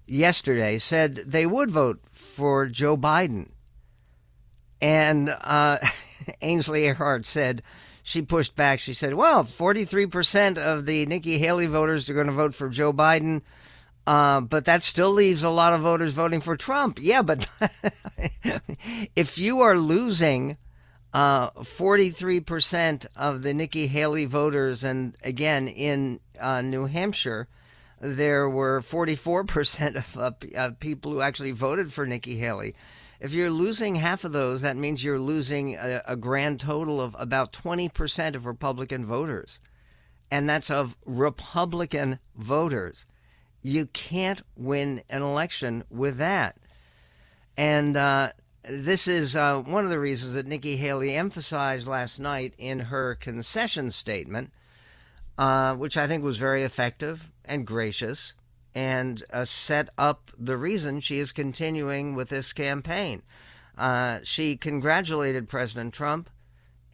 yesterday 0.07 0.79
said 0.79 1.17
they 1.17 1.45
would 1.45 1.71
vote 1.71 2.01
for 2.11 2.69
Joe 2.69 2.97
Biden. 2.97 3.51
And 4.81 5.29
uh, 5.29 5.77
Ainsley 6.41 6.85
Earhardt 6.85 7.27
said 7.27 7.63
she 8.03 8.23
pushed 8.23 8.57
back. 8.57 8.81
She 8.81 8.95
said, 8.95 9.13
well, 9.13 9.45
43% 9.45 10.57
of 10.57 10.87
the 10.87 11.05
Nikki 11.05 11.37
Haley 11.37 11.67
voters 11.67 12.09
are 12.09 12.15
going 12.15 12.29
to 12.29 12.33
vote 12.33 12.55
for 12.55 12.71
Joe 12.71 12.95
Biden. 12.95 13.43
Uh, 14.07 14.41
but 14.41 14.65
that 14.65 14.83
still 14.83 15.13
leaves 15.13 15.43
a 15.43 15.51
lot 15.51 15.75
of 15.75 15.83
voters 15.83 16.15
voting 16.15 16.41
for 16.41 16.57
Trump. 16.57 16.99
Yeah, 16.99 17.21
but 17.21 17.47
if 19.15 19.37
you 19.37 19.61
are 19.61 19.77
losing 19.77 20.57
uh, 21.13 21.51
43% 21.51 23.07
of 23.17 23.43
the 23.43 23.53
Nikki 23.53 23.87
Haley 23.87 24.25
voters, 24.25 24.83
and 24.83 25.17
again 25.23 25.69
in 25.69 26.21
uh, 26.41 26.63
New 26.63 26.87
Hampshire, 26.87 27.49
there 28.01 28.49
were 28.49 28.81
44% 28.81 29.97
of 30.17 30.55
uh, 30.57 30.71
people 30.81 31.13
who 31.13 31.21
actually 31.21 31.53
voted 31.53 31.93
for 31.93 32.07
Nikki 32.07 32.37
Haley. 32.37 32.75
If 33.21 33.33
you're 33.35 33.51
losing 33.51 33.95
half 33.95 34.25
of 34.25 34.33
those, 34.33 34.63
that 34.63 34.77
means 34.77 35.05
you're 35.05 35.21
losing 35.21 35.77
a, 35.77 36.03
a 36.07 36.17
grand 36.17 36.59
total 36.59 37.01
of 37.01 37.15
about 37.19 37.53
20% 37.53 38.35
of 38.35 38.47
Republican 38.47 39.07
voters. 39.07 39.61
And 40.31 40.49
that's 40.49 40.71
of 40.71 40.97
Republican 41.05 42.19
voters. 42.35 43.07
You 43.61 43.87
can't 43.87 44.43
win 44.57 45.03
an 45.09 45.23
election 45.23 45.85
with 45.89 46.17
that. 46.17 46.57
And 47.57 47.97
uh, 47.97 48.33
this 48.69 49.09
is 49.09 49.35
uh, 49.35 49.61
one 49.61 49.85
of 49.85 49.91
the 49.91 49.99
reasons 49.99 50.35
that 50.35 50.47
Nikki 50.47 50.77
Haley 50.77 51.15
emphasized 51.15 51.89
last 51.89 52.19
night 52.19 52.55
in 52.59 52.81
her 52.81 53.15
concession 53.15 53.91
statement, 53.91 54.53
uh, 55.39 55.75
which 55.75 55.97
I 55.97 56.07
think 56.07 56.23
was 56.23 56.37
very 56.37 56.63
effective 56.63 57.31
and 57.45 57.67
gracious 57.67 58.35
and 58.75 59.23
uh, 59.33 59.45
set 59.45 59.89
up 59.99 60.31
the 60.39 60.57
reason 60.57 61.01
she 61.01 61.19
is 61.19 61.33
continuing 61.33 62.15
with 62.15 62.29
this 62.29 62.53
campaign. 62.53 63.23
Uh, 63.77 64.21
she 64.23 64.57
congratulated 64.57 65.49
President 65.49 65.93
Trump 65.93 66.31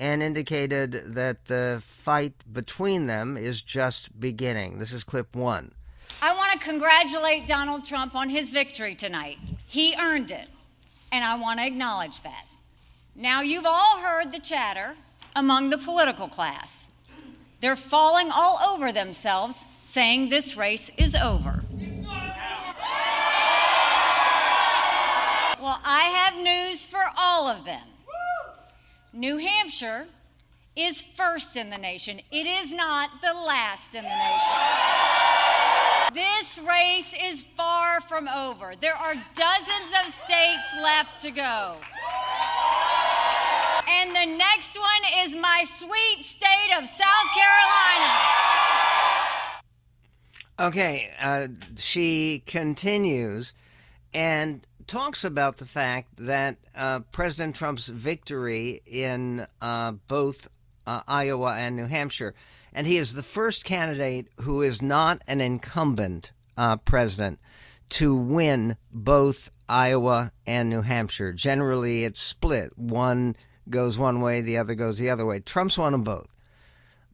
and 0.00 0.22
indicated 0.22 1.14
that 1.14 1.46
the 1.46 1.82
fight 1.84 2.34
between 2.52 3.06
them 3.06 3.37
is 3.37 3.62
just 3.62 4.18
beginning. 4.18 4.78
This 4.78 4.92
is 4.92 5.04
clip 5.04 5.34
one. 5.34 5.72
I 6.22 6.34
want 6.34 6.52
to 6.52 6.58
congratulate 6.58 7.46
Donald 7.46 7.84
Trump 7.84 8.14
on 8.14 8.28
his 8.28 8.50
victory 8.50 8.94
tonight. 8.94 9.38
He 9.66 9.94
earned 10.00 10.30
it, 10.30 10.48
and 11.10 11.24
I 11.24 11.36
want 11.36 11.60
to 11.60 11.66
acknowledge 11.66 12.22
that. 12.22 12.44
Now, 13.14 13.40
you've 13.40 13.66
all 13.66 14.00
heard 14.00 14.32
the 14.32 14.38
chatter 14.38 14.94
among 15.34 15.70
the 15.70 15.78
political 15.78 16.28
class. 16.28 16.90
They're 17.60 17.76
falling 17.76 18.30
all 18.30 18.58
over 18.58 18.92
themselves 18.92 19.66
saying 19.82 20.28
this 20.28 20.56
race 20.56 20.90
is 20.96 21.16
over. 21.16 21.62
Well, 25.60 25.80
I 25.84 26.02
have 26.14 26.36
news 26.36 26.86
for 26.86 27.04
all 27.18 27.48
of 27.48 27.64
them. 27.64 27.82
New 29.12 29.38
Hampshire 29.38 30.06
is 30.76 31.02
first 31.02 31.56
in 31.56 31.70
the 31.70 31.78
nation. 31.78 32.20
It 32.30 32.46
is 32.46 32.72
not 32.72 33.10
the 33.20 33.34
last 33.34 33.94
in 33.94 34.04
the 34.04 34.08
nation. 34.08 35.17
This 36.14 36.58
race 36.58 37.14
is 37.22 37.44
far 37.54 38.00
from 38.00 38.28
over. 38.28 38.72
There 38.80 38.96
are 38.96 39.14
dozens 39.14 39.92
of 40.02 40.10
states 40.10 40.74
left 40.82 41.20
to 41.22 41.30
go. 41.30 41.76
And 43.90 44.10
the 44.16 44.36
next 44.38 44.78
one 44.78 45.24
is 45.24 45.36
my 45.36 45.64
sweet 45.66 46.24
state 46.24 46.78
of 46.78 46.86
South 46.88 47.28
Carolina. 47.34 48.12
Okay, 50.60 51.10
uh, 51.20 51.48
she 51.76 52.42
continues 52.46 53.52
and 54.14 54.66
talks 54.86 55.24
about 55.24 55.58
the 55.58 55.66
fact 55.66 56.08
that 56.16 56.56
uh, 56.74 57.00
President 57.12 57.54
Trump's 57.54 57.88
victory 57.88 58.80
in 58.86 59.46
uh, 59.60 59.92
both 60.08 60.48
uh, 60.86 61.02
Iowa 61.06 61.54
and 61.54 61.76
New 61.76 61.84
Hampshire, 61.84 62.34
and 62.72 62.87
he 62.87 62.96
is 62.96 63.14
the 63.14 63.22
first 63.22 63.64
candidate 63.64 64.28
who 64.40 64.62
is 64.62 64.82
not 64.82 65.22
an 65.26 65.40
incumbent 65.40 66.32
uh, 66.56 66.76
president 66.76 67.38
to 67.90 68.14
win 68.14 68.76
both 68.92 69.50
Iowa 69.68 70.32
and 70.46 70.68
New 70.68 70.82
Hampshire. 70.82 71.32
Generally, 71.32 72.04
it's 72.04 72.20
split. 72.20 72.76
One 72.76 73.37
goes 73.68 73.98
one 73.98 74.20
way, 74.20 74.40
the 74.40 74.58
other 74.58 74.75
goes 74.75 74.98
the 74.98 75.10
other 75.10 75.26
way. 75.26 75.40
Trump's 75.40 75.78
won 75.78 75.92
them 75.92 76.04
both. 76.04 76.28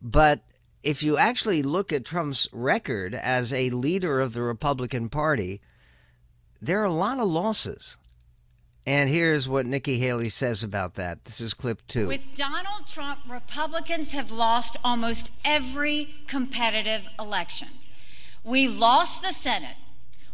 But 0.01 0.43
if 0.83 1.03
you 1.03 1.17
actually 1.17 1.63
look 1.63 1.93
at 1.93 2.05
Trump's 2.05 2.49
record 2.53 3.15
as 3.15 3.53
a 3.53 3.71
leader 3.71 4.21
of 4.21 4.33
the 4.35 4.43
Republican 4.43 5.09
Party, 5.09 5.61
there 6.61 6.81
are 6.81 6.85
a 6.85 6.93
lot 6.93 7.19
of 7.19 7.29
losses. 7.29 7.97
And 8.87 9.09
here's 9.09 9.49
what 9.49 9.65
Nikki 9.65 9.99
Haley 9.99 10.29
says 10.29 10.63
about 10.63 10.95
that. 10.95 11.25
This 11.25 11.41
is 11.41 11.55
clip 11.55 11.81
two. 11.87 12.07
With 12.07 12.35
Donald 12.35 12.87
Trump, 12.87 13.21
Republicans 13.29 14.13
have 14.13 14.31
lost 14.31 14.77
almost 14.85 15.31
every 15.43 16.15
competitive 16.27 17.09
election. 17.19 17.69
We 18.43 18.69
lost 18.69 19.23
the 19.23 19.33
Senate. 19.33 19.77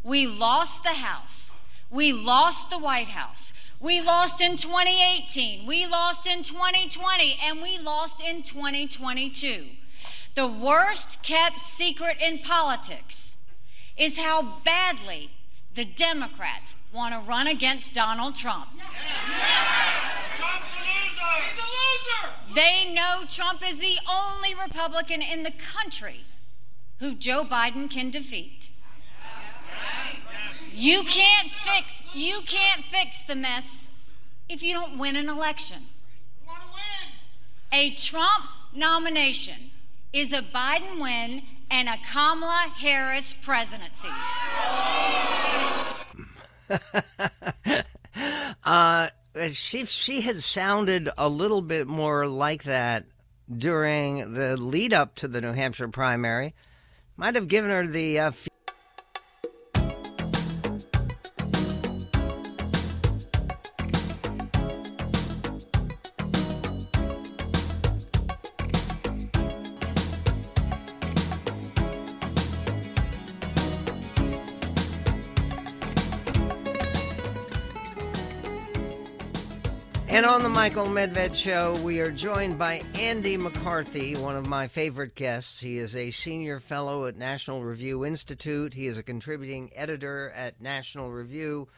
We 0.02 0.26
lost 0.26 0.82
the 0.82 0.88
House. 0.90 1.52
We 1.90 2.12
lost 2.12 2.70
the 2.70 2.78
White 2.78 3.08
House. 3.08 3.52
We 3.78 4.00
lost 4.00 4.40
in 4.40 4.56
2018. 4.56 5.64
We 5.64 5.86
lost 5.86 6.26
in 6.26 6.42
2020. 6.42 7.38
And 7.44 7.62
we 7.62 7.78
lost 7.78 8.20
in 8.20 8.42
2022. 8.42 9.66
The 10.34 10.48
worst 10.48 11.22
kept 11.22 11.60
secret 11.60 12.16
in 12.20 12.38
politics 12.38 13.36
is 13.96 14.18
how 14.18 14.58
badly 14.64 15.30
the 15.74 15.84
Democrats 15.84 16.74
want 16.92 17.14
to 17.14 17.20
run 17.20 17.46
against 17.46 17.94
Donald 17.94 18.34
Trump. 18.34 18.68
They 22.54 22.92
know 22.92 23.24
Trump 23.28 23.62
is 23.64 23.78
the 23.78 23.98
only 24.10 24.54
Republican 24.54 25.22
in 25.22 25.44
the 25.44 25.52
country 25.52 26.24
who 26.98 27.14
Joe 27.14 27.44
Biden 27.44 27.88
can 27.88 28.10
defeat. 28.10 28.70
You 30.72 31.02
can't 31.04 31.50
fix 31.52 32.02
you 32.14 32.40
can't 32.46 32.84
fix 32.84 33.22
the 33.22 33.36
mess 33.36 33.88
if 34.48 34.62
you 34.62 34.72
don't 34.72 34.98
win 34.98 35.14
an 35.16 35.28
election. 35.28 35.78
A 37.72 37.90
Trump 37.90 38.46
nomination 38.74 39.70
is 40.12 40.32
a 40.32 40.42
Biden 40.42 41.00
win 41.00 41.42
and 41.70 41.88
a 41.88 41.98
Kamala 41.98 42.66
Harris 42.76 43.32
presidency. 43.34 44.08
uh, 48.64 49.08
she 49.50 49.84
she 49.84 50.20
had 50.20 50.42
sounded 50.42 51.08
a 51.16 51.28
little 51.28 51.62
bit 51.62 51.86
more 51.86 52.26
like 52.26 52.64
that 52.64 53.06
during 53.54 54.32
the 54.32 54.56
lead 54.56 54.92
up 54.92 55.14
to 55.16 55.28
the 55.28 55.40
New 55.40 55.52
Hampshire 55.52 55.88
primary. 55.88 56.54
Might 57.16 57.34
have 57.34 57.48
given 57.48 57.70
her 57.70 57.86
the 57.86 58.18
uh, 58.18 58.32
And 80.20 80.26
on 80.26 80.42
the 80.42 80.50
Michael 80.50 80.84
Medved 80.84 81.34
Show, 81.34 81.72
we 81.82 81.98
are 81.98 82.10
joined 82.10 82.58
by 82.58 82.82
Andy 82.94 83.38
McCarthy, 83.38 84.16
one 84.16 84.36
of 84.36 84.46
my 84.46 84.68
favorite 84.68 85.14
guests. 85.14 85.60
He 85.60 85.78
is 85.78 85.96
a 85.96 86.10
senior 86.10 86.60
fellow 86.60 87.06
at 87.06 87.16
National 87.16 87.64
Review 87.64 88.04
Institute. 88.04 88.74
He 88.74 88.86
is 88.86 88.98
a 88.98 89.02
contributing 89.02 89.70
editor 89.74 90.30
at 90.36 90.60
National 90.60 91.10
Review, 91.10 91.68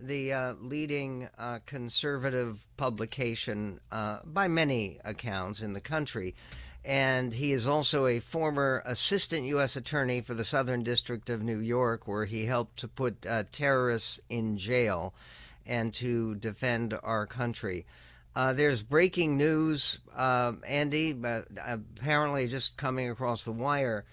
the 0.00 0.32
uh, 0.32 0.54
leading 0.62 1.28
uh, 1.36 1.58
conservative 1.66 2.64
publication 2.78 3.80
uh, 3.92 4.20
by 4.24 4.48
many 4.48 4.98
accounts 5.04 5.60
in 5.60 5.74
the 5.74 5.80
country. 5.82 6.34
And 6.82 7.34
he 7.34 7.52
is 7.52 7.66
also 7.66 8.06
a 8.06 8.18
former 8.18 8.82
assistant 8.86 9.44
U.S. 9.44 9.76
attorney 9.76 10.22
for 10.22 10.32
the 10.32 10.46
Southern 10.46 10.84
District 10.84 11.28
of 11.28 11.42
New 11.42 11.58
York, 11.58 12.08
where 12.08 12.24
he 12.24 12.46
helped 12.46 12.78
to 12.78 12.88
put 12.88 13.26
uh, 13.26 13.44
terrorists 13.52 14.18
in 14.30 14.56
jail 14.56 15.12
and 15.66 15.92
to 15.94 16.34
defend 16.36 16.94
our 17.02 17.26
country. 17.26 17.86
Uh, 18.34 18.52
there's 18.52 18.82
breaking 18.82 19.36
news, 19.36 19.98
uh, 20.14 20.52
Andy, 20.66 21.12
but 21.12 21.48
apparently 21.64 22.46
just 22.46 22.76
coming 22.76 23.10
across 23.10 23.44
the 23.44 23.52
wire, 23.52 24.04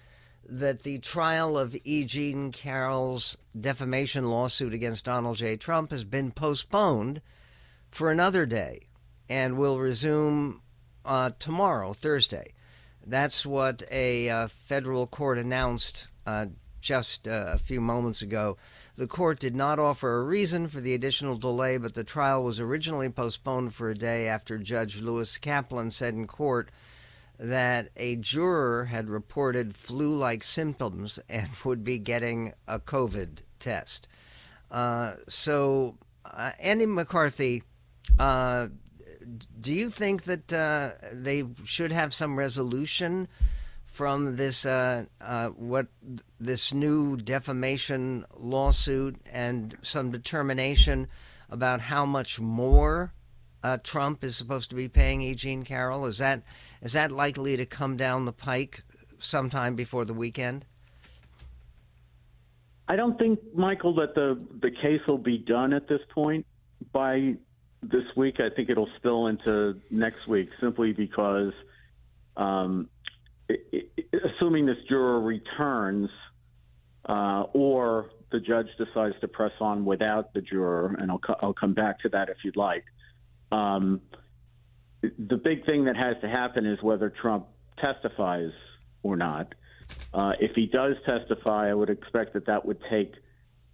that 0.44 0.82
the 0.82 0.98
trial 0.98 1.58
of 1.58 1.76
E. 1.84 2.04
Jean 2.04 2.50
Carroll's 2.50 3.36
defamation 3.58 4.30
lawsuit 4.30 4.72
against 4.72 5.04
Donald 5.04 5.36
J. 5.36 5.56
Trump 5.56 5.90
has 5.90 6.04
been 6.04 6.32
postponed 6.32 7.20
for 7.90 8.10
another 8.10 8.46
day 8.46 8.80
and 9.28 9.58
will 9.58 9.78
resume 9.78 10.62
uh, 11.04 11.30
tomorrow, 11.38 11.92
Thursday. 11.92 12.54
That's 13.06 13.46
what 13.46 13.82
a 13.90 14.28
uh, 14.28 14.48
federal 14.48 15.06
court 15.06 15.38
announced 15.38 16.08
uh, 16.26 16.46
just 16.80 17.26
uh, 17.26 17.46
a 17.48 17.58
few 17.58 17.80
moments 17.80 18.22
ago. 18.22 18.56
The 18.96 19.06
court 19.06 19.38
did 19.38 19.54
not 19.54 19.78
offer 19.78 20.16
a 20.16 20.24
reason 20.24 20.66
for 20.68 20.80
the 20.80 20.94
additional 20.94 21.36
delay, 21.36 21.76
but 21.76 21.94
the 21.94 22.04
trial 22.04 22.42
was 22.42 22.58
originally 22.58 23.08
postponed 23.08 23.74
for 23.74 23.90
a 23.90 23.94
day 23.94 24.26
after 24.26 24.58
Judge 24.58 25.00
Lewis 25.00 25.38
Kaplan 25.38 25.90
said 25.90 26.14
in 26.14 26.26
court 26.26 26.70
that 27.38 27.90
a 27.96 28.16
juror 28.16 28.86
had 28.86 29.08
reported 29.08 29.76
flu 29.76 30.16
like 30.16 30.42
symptoms 30.42 31.20
and 31.28 31.48
would 31.64 31.84
be 31.84 31.98
getting 31.98 32.52
a 32.66 32.78
COVID 32.78 33.38
test. 33.60 34.08
Uh, 34.70 35.14
so, 35.28 35.96
uh, 36.24 36.50
Andy 36.60 36.86
McCarthy, 36.86 37.62
uh, 38.18 38.68
do 39.60 39.72
you 39.72 39.90
think 39.90 40.24
that 40.24 40.52
uh, 40.52 40.90
they 41.12 41.44
should 41.64 41.92
have 41.92 42.12
some 42.12 42.38
resolution 42.38 43.28
from 43.98 44.36
this 44.36 44.64
uh, 44.64 45.04
uh, 45.20 45.48
what 45.48 45.88
this 46.38 46.72
new 46.72 47.16
defamation 47.16 48.24
lawsuit 48.38 49.16
and 49.32 49.76
some 49.82 50.12
determination 50.12 51.08
about 51.50 51.80
how 51.80 52.06
much 52.06 52.38
more 52.38 53.12
uh, 53.64 53.76
Trump 53.82 54.22
is 54.22 54.36
supposed 54.36 54.70
to 54.70 54.76
be 54.76 54.86
paying 54.86 55.20
E. 55.20 55.34
Jean 55.34 55.64
Carroll? 55.64 56.06
Is 56.06 56.18
that 56.18 56.44
is 56.80 56.92
that 56.92 57.10
likely 57.10 57.56
to 57.56 57.66
come 57.66 57.96
down 57.96 58.24
the 58.24 58.32
pike 58.32 58.84
sometime 59.18 59.74
before 59.74 60.04
the 60.04 60.14
weekend? 60.14 60.64
I 62.86 62.94
don't 62.94 63.18
think, 63.18 63.40
Michael, 63.52 63.96
that 63.96 64.14
the 64.14 64.40
the 64.62 64.70
case 64.70 65.00
will 65.08 65.18
be 65.18 65.38
done 65.38 65.72
at 65.72 65.88
this 65.88 66.02
point 66.14 66.46
by 66.92 67.34
this 67.82 68.04
week. 68.14 68.38
I 68.38 68.48
think 68.54 68.70
it'll 68.70 68.90
spill 68.96 69.26
into 69.26 69.80
next 69.90 70.28
week, 70.28 70.50
simply 70.60 70.92
because, 70.92 71.52
um, 72.36 72.88
assuming 73.48 74.66
this 74.66 74.76
juror 74.88 75.20
returns, 75.20 76.10
uh, 77.08 77.44
or 77.52 78.10
the 78.30 78.40
judge 78.40 78.66
decides 78.76 79.14
to 79.20 79.28
press 79.28 79.52
on 79.60 79.84
without 79.84 80.34
the 80.34 80.40
juror, 80.40 80.96
and 80.98 81.10
I'll 81.10 81.20
I'll 81.40 81.54
come 81.54 81.74
back 81.74 82.00
to 82.00 82.08
that 82.10 82.28
if 82.28 82.36
you'd 82.44 82.56
like. 82.56 82.84
Um, 83.50 84.02
the 85.02 85.36
big 85.36 85.64
thing 85.64 85.84
that 85.84 85.96
has 85.96 86.16
to 86.22 86.28
happen 86.28 86.66
is 86.66 86.82
whether 86.82 87.08
Trump 87.10 87.46
testifies 87.80 88.50
or 89.02 89.16
not. 89.16 89.54
Uh, 90.12 90.32
if 90.40 90.52
he 90.54 90.66
does 90.66 90.96
testify, 91.06 91.70
I 91.70 91.74
would 91.74 91.90
expect 91.90 92.34
that 92.34 92.46
that 92.46 92.64
would 92.66 92.78
take 92.90 93.14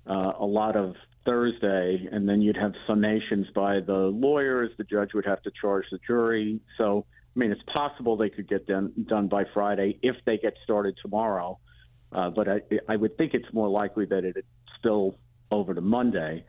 uh, 0.06 0.32
a 0.38 0.44
lot 0.44 0.76
of 0.76 0.94
Thursday, 1.24 2.06
and 2.12 2.28
then 2.28 2.42
you'd 2.42 2.56
have 2.56 2.72
summations 2.88 3.52
by 3.54 3.80
the 3.80 4.12
lawyers. 4.14 4.70
The 4.76 4.84
judge 4.84 5.14
would 5.14 5.24
have 5.24 5.42
to 5.42 5.50
charge 5.60 5.86
the 5.90 5.98
jury. 6.06 6.60
So, 6.76 7.06
I 7.34 7.38
mean, 7.38 7.50
it's 7.50 7.62
possible 7.72 8.16
they 8.16 8.30
could 8.30 8.48
get 8.48 8.66
done 8.66 8.92
done 9.08 9.28
by 9.28 9.44
Friday 9.52 9.98
if 10.02 10.16
they 10.24 10.38
get 10.38 10.54
started 10.62 10.96
tomorrow. 11.02 11.58
Uh, 12.12 12.30
but 12.30 12.48
I, 12.48 12.60
I 12.88 12.96
would 12.96 13.16
think 13.16 13.34
it's 13.34 13.52
more 13.52 13.68
likely 13.68 14.04
that 14.06 14.18
it'd 14.24 14.44
spill 14.78 15.18
over 15.50 15.74
to 15.74 15.80
Monday. 15.80 16.44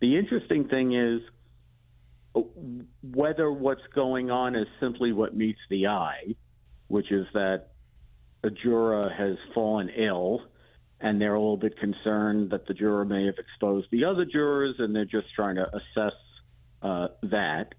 The 0.00 0.18
interesting 0.18 0.68
thing 0.68 0.94
is 0.94 1.20
whether 3.02 3.52
what's 3.52 3.86
going 3.94 4.30
on 4.30 4.56
is 4.56 4.66
simply 4.80 5.12
what 5.12 5.36
meets 5.36 5.60
the 5.70 5.86
eye, 5.86 6.34
which 6.88 7.12
is 7.12 7.26
that 7.32 7.68
a 8.42 8.50
juror 8.50 9.08
has 9.16 9.36
fallen 9.54 9.88
ill 9.88 10.42
and 11.00 11.20
they're 11.20 11.34
a 11.34 11.40
little 11.40 11.56
bit 11.56 11.78
concerned 11.78 12.50
that 12.50 12.66
the 12.66 12.74
juror 12.74 13.04
may 13.04 13.26
have 13.26 13.36
exposed 13.38 13.86
the 13.90 14.04
other 14.04 14.24
jurors 14.24 14.76
and 14.78 14.94
they're 14.94 15.04
just 15.04 15.26
trying 15.34 15.56
to 15.56 15.66
assess 15.68 16.14
uh, 16.82 17.08
that. 17.22 17.74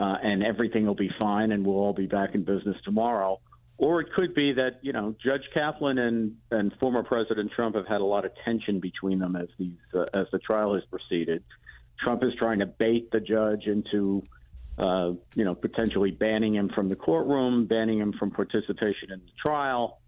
Uh, 0.00 0.16
and 0.22 0.42
everything 0.42 0.86
will 0.86 0.94
be 0.94 1.10
fine 1.18 1.52
and 1.52 1.66
we'll 1.66 1.76
all 1.76 1.92
be 1.92 2.06
back 2.06 2.34
in 2.34 2.42
business 2.42 2.76
tomorrow. 2.84 3.38
Or 3.76 4.00
it 4.00 4.08
could 4.14 4.34
be 4.34 4.54
that, 4.54 4.78
you 4.80 4.94
know, 4.94 5.14
Judge 5.22 5.42
Kaplan 5.52 5.98
and, 5.98 6.36
and 6.50 6.72
former 6.80 7.02
President 7.02 7.52
Trump 7.52 7.76
have 7.76 7.86
had 7.86 8.00
a 8.00 8.04
lot 8.04 8.24
of 8.24 8.32
tension 8.42 8.80
between 8.80 9.18
them 9.18 9.36
as 9.36 9.48
these 9.58 9.76
uh, 9.94 10.06
as 10.14 10.26
the 10.32 10.38
trial 10.38 10.74
has 10.74 10.84
proceeded. 10.90 11.44
Trump 12.02 12.22
is 12.24 12.32
trying 12.38 12.60
to 12.60 12.66
bait 12.66 13.10
the 13.10 13.20
judge 13.20 13.66
into, 13.66 14.22
uh, 14.78 15.12
you 15.34 15.44
know, 15.44 15.54
potentially 15.54 16.10
banning 16.10 16.54
him 16.54 16.70
from 16.74 16.88
the 16.88 16.96
courtroom, 16.96 17.66
banning 17.66 17.98
him 17.98 18.14
from 18.18 18.30
participation 18.30 19.12
in 19.12 19.20
the 19.20 19.32
trial. 19.38 20.00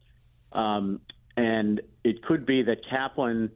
Um, 0.52 1.00
and 1.36 1.82
it 2.02 2.22
could 2.22 2.46
be 2.46 2.62
that 2.62 2.78
Kaplan, 2.88 3.50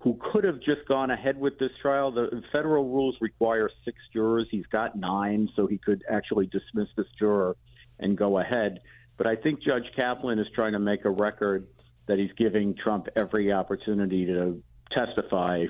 who 0.00 0.18
could 0.32 0.44
have 0.44 0.60
just 0.60 0.86
gone 0.88 1.10
ahead 1.10 1.38
with 1.38 1.58
this 1.58 1.70
trial, 1.80 2.10
the 2.10 2.42
federal 2.50 2.88
rules 2.88 3.16
require 3.20 3.70
six 3.84 3.98
jurors. 4.12 4.46
He's 4.50 4.66
got 4.66 4.96
nine, 4.96 5.48
so 5.54 5.66
he 5.66 5.78
could 5.78 6.02
actually 6.10 6.46
dismiss 6.46 6.88
this 6.96 7.06
juror 7.18 7.56
and 7.98 8.16
go 8.16 8.38
ahead. 8.38 8.80
But 9.18 9.26
I 9.26 9.36
think 9.36 9.62
Judge 9.62 9.84
Kaplan 9.94 10.38
is 10.38 10.46
trying 10.54 10.72
to 10.72 10.78
make 10.78 11.04
a 11.04 11.10
record 11.10 11.66
that 12.06 12.18
he's 12.18 12.32
giving 12.38 12.74
Trump 12.74 13.08
every 13.14 13.52
opportunity 13.52 14.24
to 14.24 14.62
testify 14.90 15.66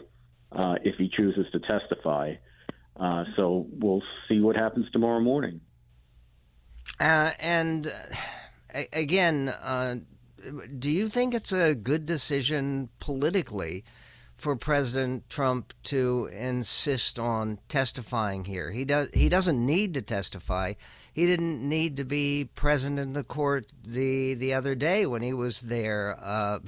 uh, 0.52 0.76
if 0.84 0.94
he 0.96 1.10
chooses 1.14 1.46
to 1.50 1.58
testify. 1.58 2.34
Uh, 2.96 3.24
so 3.34 3.66
we'll 3.72 4.02
see 4.28 4.38
what 4.38 4.54
happens 4.54 4.86
tomorrow 4.92 5.20
morning. 5.20 5.60
Uh, 7.00 7.32
and 7.40 7.88
uh, 8.74 8.82
again, 8.92 9.48
uh, 9.48 9.96
do 10.78 10.88
you 10.88 11.08
think 11.08 11.34
it's 11.34 11.52
a 11.52 11.74
good 11.74 12.06
decision 12.06 12.90
politically 13.00 13.84
for 14.40 14.56
President 14.56 15.28
Trump 15.28 15.72
to 15.84 16.28
insist 16.32 17.18
on 17.18 17.58
testifying 17.68 18.44
here? 18.44 18.70
He 18.70 18.84
does. 18.84 19.08
He 19.14 19.28
doesn't 19.28 19.64
need 19.64 19.94
to 19.94 20.02
testify 20.02 20.74
he 21.12 21.26
didn't 21.26 21.68
need 21.68 21.96
to 21.96 22.04
be 22.04 22.48
present 22.54 22.98
in 22.98 23.12
the 23.12 23.24
court 23.24 23.66
the 23.84 24.34
the 24.34 24.54
other 24.54 24.74
day 24.74 25.06
when 25.06 25.22
he 25.22 25.32
was 25.32 25.60
there, 25.60 26.16
uh, 26.22 26.60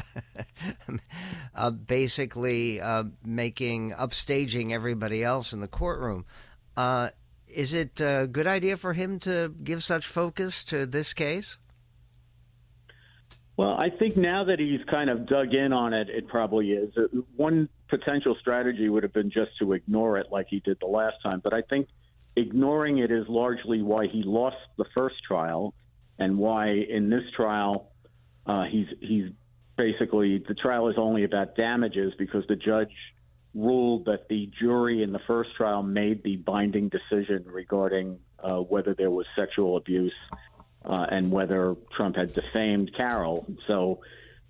uh, 1.55 1.71
basically 1.71 2.81
uh, 2.81 3.05
making 3.25 3.93
upstaging 3.93 4.73
everybody 4.73 5.23
else 5.23 5.53
in 5.53 5.61
the 5.61 5.69
courtroom. 5.69 6.25
Uh, 6.77 7.11
is 7.47 7.75
it 7.75 8.01
a 8.01 8.27
good 8.31 8.47
idea 8.47 8.77
for 8.77 8.95
him 8.95 9.21
to 9.21 9.55
give 9.63 9.85
such 9.85 10.07
focus 10.07 10.65
to 10.65 10.87
this 10.87 11.13
case? 11.13 11.59
Well, 13.63 13.77
I 13.79 13.91
think 13.91 14.17
now 14.17 14.43
that 14.43 14.59
he's 14.59 14.81
kind 14.91 15.09
of 15.09 15.25
dug 15.25 15.55
in 15.55 15.73
on 15.73 15.95
it, 15.95 16.09
it 16.11 16.27
probably 16.27 16.73
is. 16.73 16.93
Uh, 16.97 17.03
one 17.37 17.69
potential 17.89 18.37
strategy 18.41 18.89
would 18.89 19.05
have 19.05 19.13
been 19.13 19.31
just 19.31 19.53
to 19.61 19.73
ignore 19.73 20.19
it 20.19 20.33
like 20.33 20.49
he 20.51 20.59
did 20.59 20.79
the 20.81 20.89
last 20.89 21.23
time. 21.23 21.41
But 21.45 21.55
I 21.55 21.63
think 21.63 21.87
ignoring 22.35 22.99
it 22.99 23.13
is 23.13 23.25
largely 23.29 23.81
why 23.81 24.09
he 24.09 24.25
lost 24.25 24.57
the 24.79 24.85
first 24.93 25.15
trial 25.25 25.75
and 26.19 26.39
why 26.39 26.71
in 26.71 27.09
this 27.09 27.23
trial 27.37 27.93
uh, 28.47 28.65
he's 28.65 28.89
he's 28.99 29.27
basically 29.77 30.43
the 30.49 30.55
trial 30.55 30.89
is 30.89 30.97
only 30.99 31.23
about 31.23 31.55
damages 31.55 32.13
because 32.19 32.45
the 32.49 32.57
judge 32.57 32.91
ruled 33.55 34.07
that 34.07 34.29
the 34.29 34.51
jury 34.61 35.05
in 35.05 35.13
the 35.13 35.21
first 35.29 35.51
trial 35.57 35.85
made 35.85 36.25
the 36.25 36.35
binding 36.35 36.89
decision 36.89 37.45
regarding 37.47 38.19
uh, 38.43 38.57
whether 38.57 38.93
there 38.93 39.11
was 39.11 39.27
sexual 39.37 39.77
abuse 39.77 40.15
uh, 40.85 41.07
and 41.11 41.31
whether 41.31 41.77
Trump 41.97 42.17
had 42.17 42.35
defamed 42.35 42.93
Carroll. 42.97 43.47
So 43.67 44.01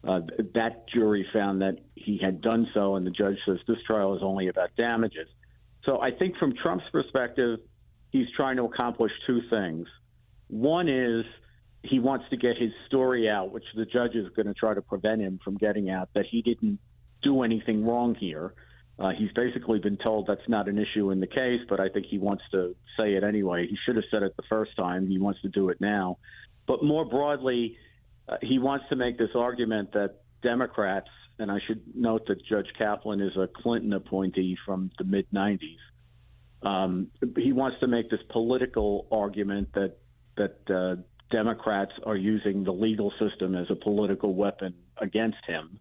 uh, 0.06 0.20
that 0.54 0.88
jury 0.88 1.26
found 1.32 1.62
that 1.62 1.78
he 1.94 2.18
had 2.18 2.40
done 2.40 2.68
so, 2.74 2.96
and 2.96 3.06
the 3.06 3.10
judge 3.10 3.36
says 3.46 3.58
this 3.66 3.82
trial 3.86 4.16
is 4.16 4.22
only 4.22 4.48
about 4.48 4.70
damages. 4.76 5.28
So 5.84 6.00
I 6.00 6.10
think 6.10 6.36
from 6.38 6.54
Trump's 6.54 6.84
perspective, 6.92 7.60
he's 8.10 8.26
trying 8.36 8.56
to 8.56 8.64
accomplish 8.64 9.12
two 9.26 9.40
things. 9.50 9.86
One 10.48 10.88
is 10.88 11.24
he 11.82 11.98
wants 11.98 12.26
to 12.30 12.36
get 12.36 12.56
his 12.56 12.70
story 12.86 13.28
out, 13.28 13.52
which 13.52 13.64
the 13.74 13.84
judge 13.84 14.14
is 14.14 14.28
going 14.36 14.46
to 14.46 14.54
try 14.54 14.74
to 14.74 14.82
prevent 14.82 15.20
him 15.20 15.40
from 15.44 15.56
getting 15.56 15.90
out, 15.90 16.08
that 16.14 16.26
he 16.30 16.42
didn't 16.42 16.78
do 17.22 17.42
anything 17.42 17.84
wrong 17.84 18.14
here. 18.14 18.54
Uh, 18.98 19.10
he's 19.10 19.32
basically 19.32 19.78
been 19.78 19.96
told 19.96 20.26
that's 20.26 20.48
not 20.48 20.68
an 20.68 20.78
issue 20.78 21.10
in 21.10 21.20
the 21.20 21.26
case, 21.26 21.60
but 21.68 21.80
I 21.80 21.88
think 21.88 22.06
he 22.06 22.18
wants 22.18 22.44
to 22.52 22.76
say 22.96 23.14
it 23.14 23.24
anyway. 23.24 23.66
He 23.66 23.76
should 23.84 23.96
have 23.96 24.04
said 24.10 24.22
it 24.22 24.36
the 24.36 24.44
first 24.48 24.76
time. 24.76 25.06
He 25.06 25.18
wants 25.18 25.40
to 25.42 25.48
do 25.48 25.70
it 25.70 25.80
now. 25.80 26.18
But 26.66 26.84
more 26.84 27.04
broadly, 27.04 27.76
uh, 28.28 28.36
he 28.42 28.58
wants 28.58 28.84
to 28.90 28.96
make 28.96 29.18
this 29.18 29.30
argument 29.34 29.92
that 29.92 30.20
Democrats, 30.42 31.08
and 31.38 31.50
I 31.50 31.58
should 31.66 31.82
note 31.94 32.26
that 32.28 32.44
Judge 32.44 32.68
Kaplan 32.76 33.20
is 33.20 33.36
a 33.36 33.48
Clinton 33.48 33.92
appointee 33.92 34.56
from 34.64 34.90
the 34.98 35.04
mid 35.04 35.26
90s, 35.30 35.78
um, 36.62 37.08
he 37.36 37.52
wants 37.52 37.80
to 37.80 37.88
make 37.88 38.10
this 38.10 38.20
political 38.30 39.08
argument 39.10 39.70
that 39.74 39.96
that 40.36 40.58
uh, 40.70 41.02
Democrats 41.30 41.92
are 42.04 42.16
using 42.16 42.64
the 42.64 42.72
legal 42.72 43.12
system 43.18 43.54
as 43.54 43.66
a 43.70 43.74
political 43.74 44.34
weapon 44.34 44.74
against 44.98 45.44
him. 45.46 45.80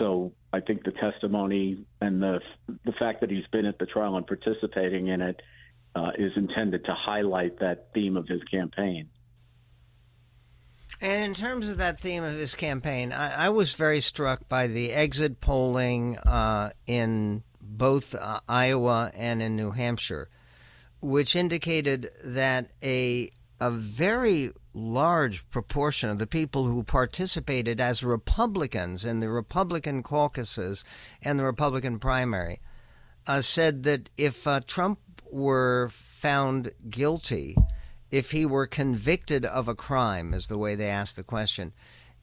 So 0.00 0.32
I 0.50 0.60
think 0.60 0.82
the 0.84 0.92
testimony 0.92 1.84
and 2.00 2.22
the 2.22 2.40
the 2.84 2.92
fact 2.92 3.20
that 3.20 3.30
he's 3.30 3.46
been 3.52 3.66
at 3.66 3.78
the 3.78 3.86
trial 3.86 4.16
and 4.16 4.26
participating 4.26 5.08
in 5.08 5.20
it 5.20 5.40
uh, 5.94 6.12
is 6.18 6.32
intended 6.36 6.86
to 6.86 6.94
highlight 6.94 7.60
that 7.60 7.90
theme 7.92 8.16
of 8.16 8.26
his 8.26 8.42
campaign. 8.44 9.10
And 11.02 11.22
in 11.22 11.34
terms 11.34 11.68
of 11.68 11.76
that 11.76 12.00
theme 12.00 12.24
of 12.24 12.34
his 12.34 12.54
campaign, 12.54 13.12
I, 13.12 13.46
I 13.46 13.48
was 13.50 13.74
very 13.74 14.00
struck 14.00 14.48
by 14.48 14.66
the 14.66 14.92
exit 14.92 15.40
polling 15.40 16.16
uh, 16.18 16.70
in 16.86 17.42
both 17.60 18.14
uh, 18.14 18.40
Iowa 18.48 19.10
and 19.14 19.42
in 19.42 19.54
New 19.54 19.70
Hampshire, 19.70 20.28
which 21.00 21.36
indicated 21.36 22.10
that 22.24 22.70
a 22.82 23.30
a 23.60 23.70
very 23.70 24.50
large 24.72 25.48
proportion 25.50 26.08
of 26.08 26.18
the 26.18 26.26
people 26.26 26.66
who 26.66 26.82
participated 26.82 27.80
as 27.80 28.02
Republicans 28.02 29.04
in 29.04 29.20
the 29.20 29.28
Republican 29.28 30.02
caucuses 30.02 30.84
and 31.22 31.38
the 31.38 31.44
Republican 31.44 31.98
primary 31.98 32.60
uh, 33.26 33.40
said 33.40 33.82
that 33.82 34.08
if 34.16 34.46
uh, 34.46 34.60
Trump 34.66 34.98
were 35.30 35.90
found 35.92 36.72
guilty, 36.88 37.56
if 38.10 38.30
he 38.30 38.46
were 38.46 38.66
convicted 38.66 39.44
of 39.44 39.68
a 39.68 39.74
crime, 39.74 40.32
is 40.32 40.46
the 40.46 40.58
way 40.58 40.74
they 40.74 40.88
asked 40.88 41.16
the 41.16 41.22
question, 41.22 41.72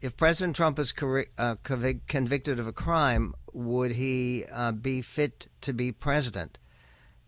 if 0.02 0.18
President 0.18 0.56
Trump 0.56 0.78
is 0.80 0.94
uh, 1.38 1.56
convicted 1.64 2.60
of 2.60 2.68
a 2.68 2.74
crime, 2.74 3.34
would 3.54 3.94
he 3.94 4.46
uh, 4.52 4.72
be 4.72 5.02
fit 5.02 5.48
to 5.62 5.74
be 5.74 5.92
president? 5.92 6.58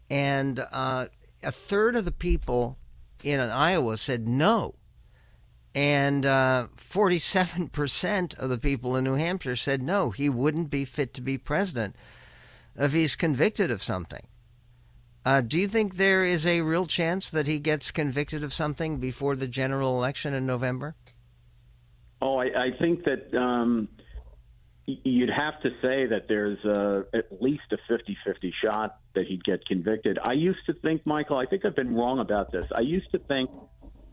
And 0.10 0.66
uh, 0.72 1.08
a 1.44 1.52
third 1.52 1.96
of 1.96 2.06
the 2.06 2.12
people 2.12 2.79
in 3.24 3.40
Iowa 3.40 3.98
said 3.98 4.28
no. 4.28 4.76
And 5.76 6.24
47% 6.24 8.34
uh, 8.34 8.36
of 8.44 8.50
the 8.50 8.58
people 8.58 8.96
in 8.96 9.04
New 9.04 9.14
Hampshire 9.14 9.56
said 9.56 9.82
no, 9.82 10.10
he 10.10 10.30
wouldn't 10.30 10.70
be 10.70 10.86
fit 10.86 11.14
to 11.14 11.22
be 11.22 11.38
president 11.38 11.96
if 12.78 12.94
he's 12.94 13.16
convicted 13.16 13.72
of 13.72 13.84
something. 13.84 14.26
Uh, 15.26 15.42
do 15.42 15.60
you 15.60 15.68
think 15.68 15.98
there 15.98 16.24
is 16.24 16.48
a 16.48 16.62
real 16.62 16.88
chance 16.88 17.30
that 17.30 17.46
he 17.46 17.60
gets 17.60 17.92
convicted 17.92 18.44
of 18.44 18.54
something 18.54 18.98
before 18.98 19.36
the 19.36 19.48
general 19.48 19.98
election 19.98 20.34
in 20.34 20.46
November? 20.46 20.96
Oh, 22.22 22.38
I, 22.38 22.46
I 22.46 22.72
think 22.80 23.04
that 23.04 23.34
um, 23.38 23.90
you'd 25.04 25.30
have 25.30 25.62
to 25.62 25.70
say 25.82 26.08
that 26.08 26.26
there's 26.28 26.64
uh, 26.66 27.18
at 27.18 27.42
least 27.42 27.64
a 27.72 27.78
50 27.88 28.18
50 28.26 28.54
shot 28.64 28.98
that 29.16 29.26
he'd 29.28 29.44
get 29.44 29.66
convicted. 29.66 30.18
I 30.24 30.34
used 30.34 30.60
to 30.68 30.74
think, 30.74 31.06
Michael, 31.06 31.38
I 31.38 31.46
think 31.46 31.66
I've 31.66 31.76
been 31.76 31.96
wrong 31.96 32.20
about 32.20 32.52
this. 32.52 32.66
I 32.76 32.82
used 32.82 33.12
to 33.12 33.20
think 33.20 33.50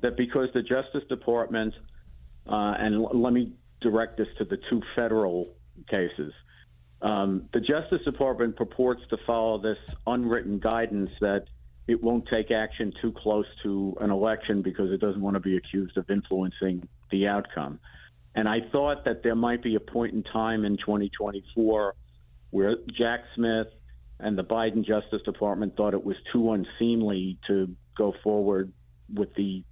that 0.03 0.17
because 0.17 0.49
the 0.55 0.63
Justice 0.63 1.03
Department, 1.09 1.75
uh, 2.47 2.75
and 2.79 2.95
l- 2.97 3.11
let 3.15 3.33
me 3.33 3.53
direct 3.81 4.19
this 4.19 4.29
to 4.39 4.45
the 4.45 4.59
two 4.71 4.83
federal 4.95 5.55
cases, 5.89 6.33
um, 7.03 7.49
the 7.53 7.61
Justice 7.61 8.05
Department 8.05 8.57
purports 8.57 9.03
to 9.11 9.17
follow 9.27 9.61
this 9.61 9.79
unwritten 10.07 10.59
guidance 10.59 11.11
that 11.21 11.45
it 11.87 12.03
won't 12.03 12.27
take 12.29 12.51
action 12.51 12.93
too 13.01 13.13
close 13.13 13.47
to 13.63 13.97
an 14.01 14.11
election 14.11 14.63
because 14.63 14.91
it 14.91 15.01
doesn't 15.01 15.21
want 15.21 15.35
to 15.35 15.41
be 15.41 15.57
accused 15.57 15.97
of 15.97 16.11
influencing 16.11 16.89
the 17.11 17.27
outcome. 17.27 17.79
And 18.37 18.47
I 18.47 18.59
thought 18.71 19.07
that 19.07 19.23
there 19.23 19.35
might 19.35 19.63
be 19.63 19.75
a 19.77 19.81
point 19.81 20.13
in 20.13 20.23
time 20.23 20.67
in 20.67 20.77
2024 20.77 21.95
where 22.51 22.77
Jack 22.97 23.21
Smith 23.35 23.69
and 24.21 24.37
the 24.37 24.45
Biden 24.45 24.85
Justice 24.85 25.23
Department 25.25 25.75
thought 25.77 25.95
it 25.95 26.05
was 26.05 26.17
too 26.33 26.53
unseemly 26.53 27.39
to 27.49 27.75
go 27.97 28.13
forward 28.23 28.73
with 29.13 29.35
the 29.35 29.65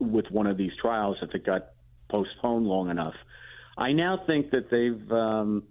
with 0.00 0.24
one 0.30 0.46
of 0.46 0.56
these 0.56 0.72
trials 0.80 1.18
if 1.20 1.34
it 1.34 1.44
got 1.44 1.68
postponed 2.10 2.66
long 2.66 2.90
enough. 2.90 3.14
I 3.76 3.92
now 3.92 4.22
think 4.26 4.50
that 4.50 4.70
they've 4.70 5.12
um, 5.12 5.64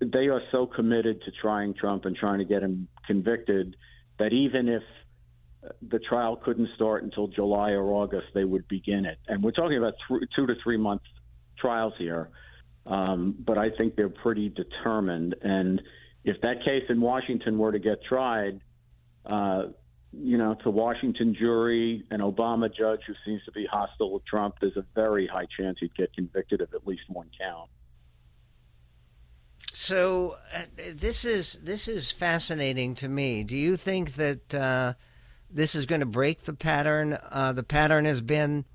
they 0.00 0.28
are 0.28 0.42
so 0.52 0.66
committed 0.66 1.22
to 1.24 1.32
trying 1.32 1.74
Trump 1.74 2.04
and 2.04 2.16
trying 2.16 2.38
to 2.38 2.44
get 2.44 2.62
him 2.62 2.86
convicted 3.08 3.74
that 4.20 4.32
even 4.32 4.68
if 4.68 4.82
the 5.90 5.98
trial 5.98 6.36
couldn't 6.36 6.68
start 6.76 7.02
until 7.02 7.26
July 7.26 7.70
or 7.70 7.92
August, 7.92 8.26
they 8.34 8.44
would 8.44 8.66
begin 8.68 9.04
it. 9.04 9.18
And 9.26 9.42
we're 9.42 9.50
talking 9.50 9.78
about 9.78 9.94
th- 10.08 10.22
two 10.34 10.46
to 10.46 10.54
three 10.62 10.76
month 10.76 11.02
trials 11.62 11.94
here, 11.96 12.28
um, 12.84 13.34
but 13.38 13.56
I 13.56 13.70
think 13.70 13.96
they're 13.96 14.08
pretty 14.10 14.50
determined. 14.50 15.34
And 15.40 15.80
if 16.24 16.40
that 16.42 16.64
case 16.64 16.84
in 16.90 17.00
Washington 17.00 17.56
were 17.56 17.72
to 17.72 17.78
get 17.78 18.04
tried, 18.04 18.60
uh, 19.24 19.62
you 20.12 20.36
know, 20.36 20.54
to 20.62 20.70
Washington 20.70 21.34
jury, 21.34 22.04
an 22.10 22.20
Obama 22.20 22.68
judge 22.68 23.00
who 23.06 23.14
seems 23.24 23.42
to 23.44 23.52
be 23.52 23.66
hostile 23.66 24.18
to 24.18 24.24
Trump, 24.28 24.56
there's 24.60 24.76
a 24.76 24.84
very 24.94 25.26
high 25.26 25.46
chance 25.58 25.78
he'd 25.80 25.94
get 25.94 26.12
convicted 26.12 26.60
of 26.60 26.74
at 26.74 26.86
least 26.86 27.02
one 27.08 27.30
count. 27.40 27.70
So 29.72 30.36
uh, 30.54 30.64
this 30.94 31.24
is 31.24 31.58
this 31.62 31.88
is 31.88 32.12
fascinating 32.12 32.94
to 32.96 33.08
me. 33.08 33.42
Do 33.42 33.56
you 33.56 33.78
think 33.78 34.14
that 34.14 34.54
uh, 34.54 34.94
this 35.50 35.74
is 35.74 35.86
going 35.86 36.00
to 36.00 36.06
break 36.06 36.42
the 36.42 36.52
pattern? 36.52 37.18
Uh, 37.30 37.52
the 37.52 37.62
pattern 37.62 38.04
has 38.04 38.20
been 38.20 38.66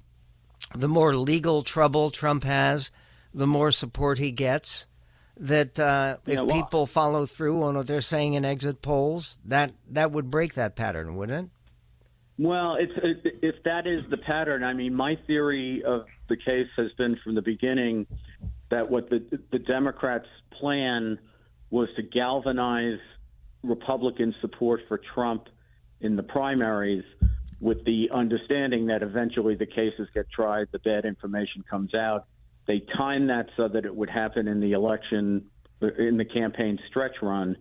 the 0.75 0.87
more 0.87 1.15
legal 1.15 1.61
trouble 1.61 2.09
Trump 2.11 2.43
has, 2.43 2.91
the 3.33 3.47
more 3.47 3.71
support 3.71 4.19
he 4.19 4.31
gets. 4.31 4.87
That 5.39 5.79
uh, 5.79 6.17
if 6.25 6.39
Yeah, 6.39 6.45
people 6.51 6.87
follow 6.87 7.27
through 7.27 7.61
on 7.63 7.75
what 7.77 7.85
they're 7.85 8.01
saying 8.01 8.33
in 8.33 8.43
exit 8.43 8.81
polls, 8.81 9.37
that 9.45 9.71
that 9.91 10.11
would 10.11 10.31
break 10.31 10.55
that 10.55 10.75
pattern, 10.75 11.15
wouldn't 11.15 11.45
it? 11.45 11.51
Well, 12.39 12.75
it's 12.79 12.93
it, 12.97 13.39
if 13.43 13.63
that 13.63 13.85
is 13.85 14.01
the 14.09 14.17
pattern. 14.17 14.63
I 14.63 14.73
mean, 14.73 14.95
my 14.95 15.15
theory 15.27 15.83
of 15.83 16.05
the 16.27 16.37
case 16.37 16.67
has 16.77 16.91
been 16.97 17.17
from 17.23 17.35
the 17.35 17.41
beginning 17.41 18.07
that 18.71 18.89
what 18.89 19.09
the 19.09 19.39
the 19.51 19.59
Democrats' 19.59 20.27
plan 20.59 21.19
was 21.69 21.87
to 21.97 22.01
galvanize 22.01 22.99
Republican 23.63 24.33
support 24.41 24.81
for 24.87 24.99
Trump 25.13 25.49
in 26.01 26.15
the 26.15 26.23
primaries, 26.23 27.03
with 27.59 27.83
the 27.85 28.09
understanding 28.13 28.87
that 28.87 29.01
eventually 29.01 29.55
the 29.55 29.65
cases 29.65 30.07
get 30.13 30.29
tried, 30.29 30.67
the 30.71 30.79
bad 30.79 31.05
information 31.05 31.63
comes 31.69 31.93
out. 31.93 32.25
They 32.67 32.83
timed 32.97 33.29
that 33.29 33.47
so 33.55 33.67
that 33.67 33.85
it 33.85 33.95
would 33.95 34.09
happen 34.09 34.47
in 34.47 34.59
the 34.59 34.73
election, 34.73 35.45
in 35.81 36.17
the 36.17 36.25
campaign 36.25 36.77
stretch 36.89 37.15
run. 37.21 37.55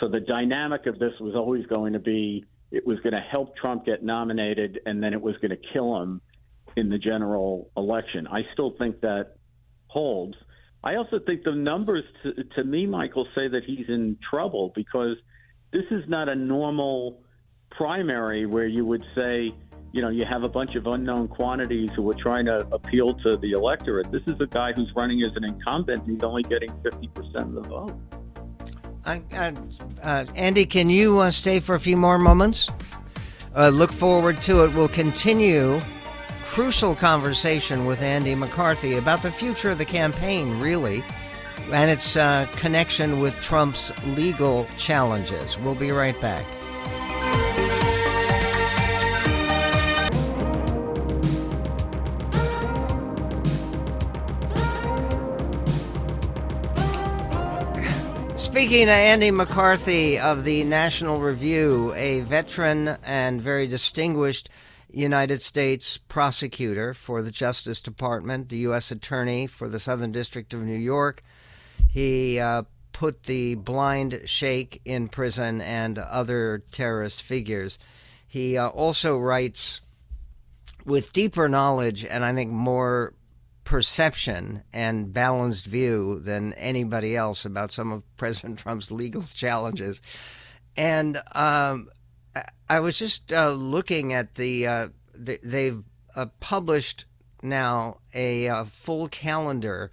So 0.00 0.08
the 0.08 0.20
dynamic 0.20 0.86
of 0.86 0.98
this 0.98 1.12
was 1.20 1.34
always 1.34 1.66
going 1.66 1.92
to 1.92 1.98
be 1.98 2.44
it 2.74 2.84
was 2.84 2.98
going 3.00 3.12
to 3.12 3.20
help 3.20 3.56
Trump 3.56 3.86
get 3.86 4.02
nominated, 4.02 4.80
and 4.84 5.00
then 5.00 5.12
it 5.12 5.20
was 5.20 5.36
going 5.36 5.50
to 5.52 5.60
kill 5.72 6.02
him 6.02 6.20
in 6.76 6.88
the 6.88 6.98
general 6.98 7.70
election. 7.76 8.26
I 8.26 8.40
still 8.52 8.74
think 8.76 9.00
that 9.02 9.36
holds. 9.86 10.34
I 10.82 10.96
also 10.96 11.20
think 11.24 11.44
the 11.44 11.52
numbers, 11.54 12.02
to, 12.24 12.32
to 12.56 12.64
me, 12.64 12.86
Michael, 12.86 13.28
say 13.34 13.46
that 13.46 13.62
he's 13.64 13.88
in 13.88 14.18
trouble 14.28 14.72
because 14.74 15.16
this 15.72 15.84
is 15.92 16.02
not 16.08 16.28
a 16.28 16.34
normal 16.34 17.20
primary 17.70 18.46
where 18.46 18.66
you 18.66 18.84
would 18.84 19.04
say, 19.14 19.54
you 19.92 20.02
know, 20.02 20.08
you 20.08 20.24
have 20.24 20.42
a 20.42 20.48
bunch 20.48 20.74
of 20.74 20.86
unknown 20.86 21.28
quantities 21.28 21.90
who 21.94 22.10
are 22.10 22.14
trying 22.14 22.46
to 22.46 22.66
appeal 22.72 23.14
to 23.14 23.36
the 23.36 23.52
electorate. 23.52 24.10
This 24.10 24.22
is 24.26 24.40
a 24.40 24.46
guy 24.46 24.72
who's 24.72 24.92
running 24.96 25.22
as 25.22 25.36
an 25.36 25.44
incumbent. 25.44 26.08
He's 26.08 26.22
only 26.22 26.42
getting 26.42 26.70
50% 26.70 27.34
of 27.36 27.52
the 27.52 27.60
vote. 27.62 27.96
I, 29.06 29.22
I, 29.32 29.52
uh, 30.02 30.24
Andy, 30.34 30.66
can 30.66 30.88
you 30.88 31.20
uh, 31.20 31.30
stay 31.30 31.60
for 31.60 31.74
a 31.74 31.80
few 31.80 31.96
more 31.96 32.18
moments? 32.18 32.68
Uh, 33.54 33.68
look 33.68 33.92
forward 33.92 34.40
to 34.42 34.64
it. 34.64 34.74
We'll 34.74 34.88
continue 34.88 35.80
crucial 36.44 36.94
conversation 36.94 37.84
with 37.84 38.00
Andy 38.00 38.34
McCarthy 38.34 38.96
about 38.96 39.22
the 39.22 39.30
future 39.30 39.70
of 39.70 39.78
the 39.78 39.84
campaign, 39.84 40.60
really, 40.60 41.04
and 41.72 41.90
its 41.90 42.16
uh, 42.16 42.46
connection 42.56 43.18
with 43.18 43.40
Trump's 43.40 43.92
legal 44.16 44.66
challenges. 44.76 45.58
We'll 45.58 45.74
be 45.74 45.90
right 45.90 46.18
back. 46.20 46.44
Speaking 58.64 58.84
of 58.84 58.94
Andy 58.94 59.30
McCarthy 59.30 60.18
of 60.18 60.44
the 60.44 60.64
National 60.64 61.20
Review, 61.20 61.92
a 61.96 62.20
veteran 62.20 62.96
and 63.04 63.42
very 63.42 63.66
distinguished 63.66 64.48
United 64.90 65.42
States 65.42 65.98
prosecutor 65.98 66.94
for 66.94 67.20
the 67.20 67.30
Justice 67.30 67.82
Department, 67.82 68.48
the 68.48 68.56
U.S. 68.60 68.90
Attorney 68.90 69.46
for 69.46 69.68
the 69.68 69.78
Southern 69.78 70.12
District 70.12 70.54
of 70.54 70.62
New 70.62 70.78
York, 70.78 71.20
he 71.90 72.40
uh, 72.40 72.62
put 72.92 73.24
the 73.24 73.56
blind 73.56 74.22
sheikh 74.24 74.80
in 74.86 75.08
prison 75.08 75.60
and 75.60 75.98
other 75.98 76.62
terrorist 76.72 77.22
figures. 77.22 77.78
He 78.26 78.56
uh, 78.56 78.68
also 78.68 79.18
writes 79.18 79.82
with 80.86 81.12
deeper 81.12 81.50
knowledge 81.50 82.02
and 82.02 82.24
I 82.24 82.32
think 82.32 82.50
more 82.50 83.12
perception 83.64 84.62
and 84.72 85.12
balanced 85.12 85.66
view 85.66 86.20
than 86.20 86.52
anybody 86.54 87.16
else 87.16 87.44
about 87.44 87.72
some 87.72 87.90
of 87.92 88.02
President 88.16 88.58
Trump's 88.58 88.90
legal 88.90 89.24
challenges. 89.34 90.00
And 90.76 91.16
um, 91.34 91.88
I- 92.68 92.80
was 92.80 92.98
just 92.98 93.32
uh, 93.32 93.50
looking 93.52 94.12
at 94.12 94.34
the, 94.34 94.66
uh, 94.66 94.88
th- 95.24 95.40
they've 95.42 95.82
uh, 96.14 96.26
published 96.40 97.06
now 97.42 97.98
a 98.14 98.48
uh, 98.48 98.64
full 98.64 99.08
calendar 99.08 99.90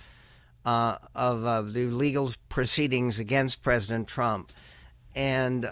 uh, 0.65 0.97
of 1.15 1.45
uh, 1.45 1.61
the 1.61 1.85
legal 1.85 2.31
proceedings 2.49 3.19
against 3.19 3.63
President 3.63 4.07
Trump. 4.07 4.51
And 5.15 5.65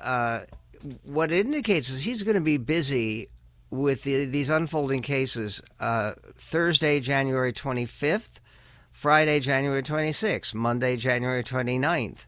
what 1.03 1.31
it 1.31 1.45
indicates 1.45 1.89
is 1.89 2.01
he's 2.01 2.23
going 2.23 2.35
to 2.35 2.41
be 2.41 2.57
busy 2.57 3.29
with 3.69 4.03
the, 4.03 4.25
these 4.25 4.49
unfolding 4.49 5.01
cases 5.01 5.61
uh, 5.79 6.13
Thursday, 6.35 6.99
January 6.99 7.53
25th, 7.53 8.39
Friday, 8.91 9.39
January 9.39 9.83
26th, 9.83 10.53
Monday, 10.53 10.97
January 10.97 11.43
29th, 11.43 12.25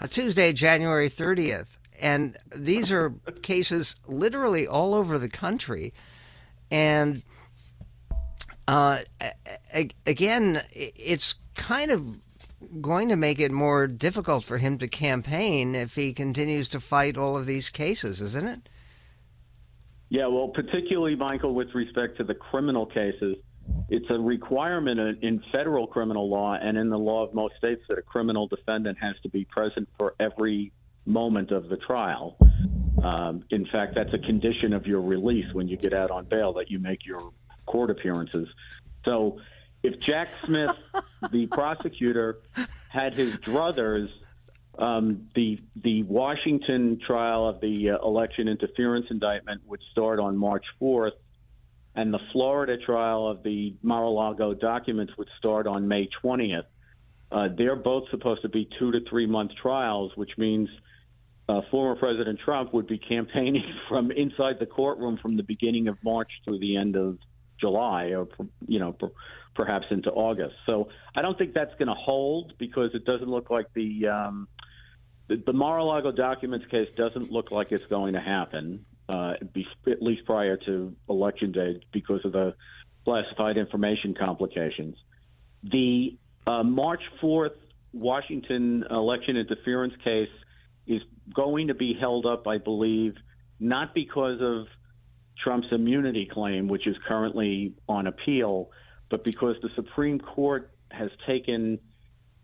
uh, 0.00 0.06
Tuesday, 0.06 0.52
January 0.52 1.08
30th. 1.08 1.78
And 2.00 2.36
these 2.54 2.92
are 2.92 3.14
cases 3.42 3.96
literally 4.06 4.66
all 4.66 4.94
over 4.94 5.18
the 5.18 5.28
country. 5.28 5.92
And 6.70 7.22
uh, 8.68 9.00
again, 10.06 10.62
it's 10.72 11.34
kind 11.54 11.90
of 11.90 12.18
going 12.80 13.08
to 13.08 13.16
make 13.16 13.40
it 13.40 13.50
more 13.50 13.86
difficult 13.86 14.44
for 14.44 14.58
him 14.58 14.78
to 14.78 14.88
campaign 14.88 15.74
if 15.74 15.94
he 15.94 16.12
continues 16.12 16.68
to 16.70 16.80
fight 16.80 17.16
all 17.16 17.36
of 17.36 17.46
these 17.46 17.70
cases, 17.70 18.22
isn't 18.22 18.46
it? 18.46 18.68
Yeah, 20.12 20.26
well, 20.26 20.48
particularly, 20.48 21.16
Michael, 21.16 21.54
with 21.54 21.74
respect 21.74 22.18
to 22.18 22.24
the 22.24 22.34
criminal 22.34 22.84
cases, 22.84 23.38
it's 23.88 24.04
a 24.10 24.18
requirement 24.18 25.00
in- 25.22 25.42
federal 25.50 25.86
criminal 25.86 26.28
law 26.28 26.52
and 26.52 26.76
in 26.76 26.90
the 26.90 26.98
law 26.98 27.24
of 27.24 27.32
most 27.32 27.56
states 27.56 27.80
that 27.88 27.96
a 27.96 28.02
criminal 28.02 28.46
defendant 28.46 28.98
has 29.00 29.14
to 29.22 29.30
be 29.30 29.46
present 29.46 29.88
for 29.96 30.14
every 30.20 30.70
moment 31.06 31.50
of 31.50 31.70
the 31.70 31.78
trial. 31.78 32.36
Um, 33.02 33.44
in 33.48 33.64
fact, 33.72 33.94
that's 33.94 34.12
a 34.12 34.18
condition 34.18 34.74
of 34.74 34.86
your 34.86 35.00
release 35.00 35.50
when 35.54 35.66
you 35.66 35.78
get 35.78 35.94
out 35.94 36.10
on 36.10 36.26
bail 36.26 36.52
that 36.52 36.70
you 36.70 36.78
make 36.78 37.06
your 37.06 37.32
court 37.64 37.88
appearances. 37.88 38.48
So 39.06 39.40
if 39.82 39.98
Jack 39.98 40.28
Smith, 40.44 40.76
the 41.30 41.46
prosecutor, 41.46 42.40
had 42.90 43.14
his 43.14 43.32
druthers 43.36 44.10
um, 44.78 45.28
the 45.34 45.58
the 45.82 46.02
Washington 46.04 46.98
trial 47.06 47.48
of 47.48 47.60
the 47.60 47.90
uh, 47.90 48.06
election 48.06 48.48
interference 48.48 49.06
indictment 49.10 49.62
would 49.66 49.80
start 49.90 50.18
on 50.18 50.36
March 50.36 50.64
4th, 50.80 51.12
and 51.94 52.12
the 52.12 52.18
Florida 52.32 52.76
trial 52.78 53.28
of 53.28 53.42
the 53.42 53.74
Mar-a-Lago 53.82 54.54
documents 54.54 55.12
would 55.18 55.28
start 55.38 55.66
on 55.66 55.88
May 55.88 56.08
20th. 56.24 56.64
Uh, 57.30 57.48
they're 57.56 57.76
both 57.76 58.04
supposed 58.10 58.42
to 58.42 58.48
be 58.48 58.68
two 58.78 58.92
to 58.92 59.00
three 59.08 59.26
month 59.26 59.52
trials, 59.60 60.12
which 60.16 60.30
means 60.38 60.68
uh, 61.48 61.60
former 61.70 61.94
President 61.98 62.38
Trump 62.44 62.72
would 62.72 62.86
be 62.86 62.98
campaigning 62.98 63.64
from 63.88 64.10
inside 64.10 64.56
the 64.58 64.66
courtroom 64.66 65.18
from 65.20 65.36
the 65.36 65.42
beginning 65.42 65.88
of 65.88 65.96
March 66.02 66.30
through 66.44 66.60
the 66.60 66.76
end 66.76 66.96
of 66.96 67.18
July, 67.60 68.12
or 68.14 68.26
you 68.66 68.78
know, 68.78 68.96
perhaps 69.54 69.86
into 69.90 70.10
August. 70.10 70.54
So 70.66 70.88
I 71.14 71.22
don't 71.22 71.36
think 71.36 71.52
that's 71.54 71.74
going 71.74 71.88
to 71.88 71.94
hold 71.94 72.54
because 72.58 72.90
it 72.94 73.04
doesn't 73.04 73.28
look 73.28 73.50
like 73.50 73.66
the 73.74 74.08
um, 74.08 74.48
the, 75.28 75.42
the 75.46 75.52
Mar-a-Lago 75.52 76.12
documents 76.12 76.66
case 76.70 76.88
doesn't 76.96 77.30
look 77.30 77.50
like 77.50 77.68
it's 77.70 77.86
going 77.86 78.14
to 78.14 78.20
happen, 78.20 78.84
uh, 79.08 79.34
at 79.86 80.02
least 80.02 80.24
prior 80.24 80.56
to 80.56 80.94
election 81.08 81.52
day, 81.52 81.80
because 81.92 82.24
of 82.24 82.32
the 82.32 82.54
classified 83.04 83.56
information 83.56 84.14
complications. 84.14 84.96
The 85.62 86.16
uh, 86.46 86.62
March 86.62 87.02
4th 87.22 87.56
Washington 87.92 88.84
election 88.90 89.36
interference 89.36 89.94
case 90.02 90.30
is 90.86 91.02
going 91.34 91.68
to 91.68 91.74
be 91.74 91.94
held 91.98 92.26
up, 92.26 92.46
I 92.46 92.58
believe, 92.58 93.14
not 93.60 93.94
because 93.94 94.40
of 94.40 94.66
Trump's 95.42 95.68
immunity 95.70 96.28
claim, 96.30 96.68
which 96.68 96.86
is 96.86 96.96
currently 97.06 97.74
on 97.88 98.06
appeal, 98.06 98.70
but 99.10 99.24
because 99.24 99.56
the 99.62 99.70
Supreme 99.74 100.18
Court 100.18 100.70
has 100.90 101.10
taken 101.26 101.78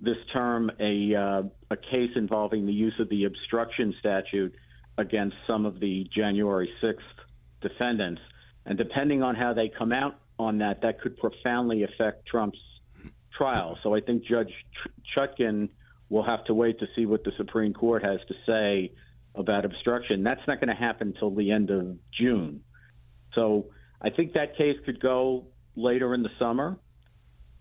this 0.00 0.16
term 0.32 0.70
a 0.78 1.14
uh, 1.14 1.42
a 1.70 1.76
case 1.76 2.10
involving 2.16 2.66
the 2.66 2.72
use 2.72 2.94
of 3.00 3.08
the 3.08 3.24
obstruction 3.24 3.94
statute 3.98 4.54
against 4.96 5.36
some 5.46 5.66
of 5.66 5.80
the 5.80 6.06
January 6.14 6.70
6th 6.82 6.96
defendants, 7.60 8.20
and 8.66 8.76
depending 8.78 9.22
on 9.22 9.34
how 9.34 9.52
they 9.52 9.68
come 9.68 9.92
out 9.92 10.18
on 10.38 10.58
that, 10.58 10.82
that 10.82 11.00
could 11.00 11.16
profoundly 11.18 11.82
affect 11.82 12.26
Trump's 12.26 12.58
trial. 13.36 13.78
So 13.82 13.94
I 13.94 14.00
think 14.00 14.24
Judge 14.24 14.52
Chutkan 15.16 15.68
will 16.08 16.24
have 16.24 16.44
to 16.46 16.54
wait 16.54 16.78
to 16.80 16.86
see 16.96 17.06
what 17.06 17.24
the 17.24 17.32
Supreme 17.36 17.72
Court 17.72 18.04
has 18.04 18.20
to 18.28 18.34
say 18.46 18.92
about 19.34 19.64
obstruction. 19.64 20.22
That's 20.22 20.40
not 20.46 20.60
going 20.60 20.68
to 20.68 20.80
happen 20.80 21.12
until 21.14 21.34
the 21.34 21.50
end 21.50 21.70
of 21.70 21.96
June. 22.12 22.62
So 23.34 23.66
I 24.00 24.10
think 24.10 24.32
that 24.34 24.56
case 24.56 24.76
could 24.84 25.00
go 25.00 25.46
later 25.76 26.14
in 26.14 26.22
the 26.22 26.30
summer. 26.38 26.78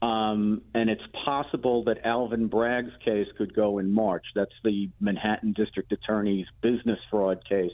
Um, 0.01 0.61
and 0.75 0.89
it's 0.89 1.01
possible 1.25 1.83
that 1.85 2.05
Alvin 2.05 2.47
Bragg's 2.47 2.93
case 3.03 3.27
could 3.37 3.55
go 3.55 3.79
in 3.79 3.91
March. 3.91 4.25
That's 4.35 4.53
the 4.63 4.89
Manhattan 4.99 5.53
District 5.53 5.91
Attorney's 5.91 6.45
business 6.61 6.99
fraud 7.09 7.43
case 7.47 7.71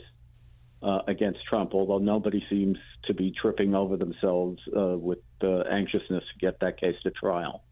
uh, 0.82 1.00
against 1.06 1.40
Trump, 1.48 1.74
although 1.74 1.98
nobody 1.98 2.42
seems 2.48 2.78
to 3.04 3.14
be 3.14 3.32
tripping 3.40 3.74
over 3.74 3.96
themselves 3.96 4.58
uh, 4.74 4.96
with 4.96 5.18
uh, 5.42 5.62
anxiousness 5.70 6.24
to 6.32 6.38
get 6.40 6.60
that 6.60 6.80
case 6.80 6.96
to 7.02 7.10
trial. 7.10 7.62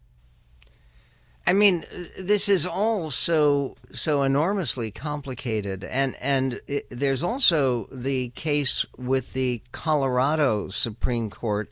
I 1.45 1.53
mean, 1.53 1.83
this 2.17 2.47
is 2.47 2.65
all 2.65 3.09
so 3.11 3.75
so 3.91 4.23
enormously 4.23 4.91
complicated, 4.91 5.83
and 5.83 6.15
and 6.21 6.61
it, 6.67 6.87
there's 6.89 7.21
also 7.21 7.87
the 7.91 8.29
case 8.29 8.85
with 8.97 9.33
the 9.33 9.61
Colorado 9.73 10.69
Supreme 10.69 11.29
Court 11.29 11.69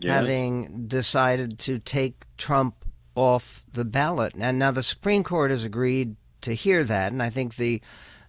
yes. 0.00 0.12
having 0.12 0.86
decided 0.86 1.58
to 1.60 1.78
take 1.78 2.24
Trump 2.36 2.84
off 3.14 3.64
the 3.72 3.84
ballot, 3.84 4.34
and 4.38 4.58
now 4.58 4.70
the 4.70 4.82
Supreme 4.82 5.24
Court 5.24 5.50
has 5.50 5.64
agreed 5.64 6.16
to 6.42 6.54
hear 6.54 6.84
that, 6.84 7.12
and 7.12 7.22
I 7.22 7.30
think 7.30 7.56
the 7.56 7.80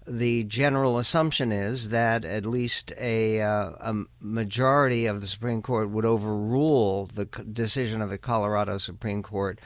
the 0.07 0.43
general 0.45 0.97
assumption 0.97 1.51
is 1.51 1.89
that 1.89 2.25
at 2.25 2.43
least 2.43 2.91
a, 2.97 3.39
uh, 3.39 3.69
a 3.79 4.03
majority 4.19 5.05
of 5.05 5.21
the 5.21 5.27
Supreme 5.27 5.62
Court 5.62 5.91
would 5.91 6.05
overrule 6.05 7.05
the 7.05 7.25
decision 7.25 8.01
of 8.01 8.10
the 8.10 8.17
Colorado 8.17 8.79
Supreme 8.79 9.21
Court 9.21 9.60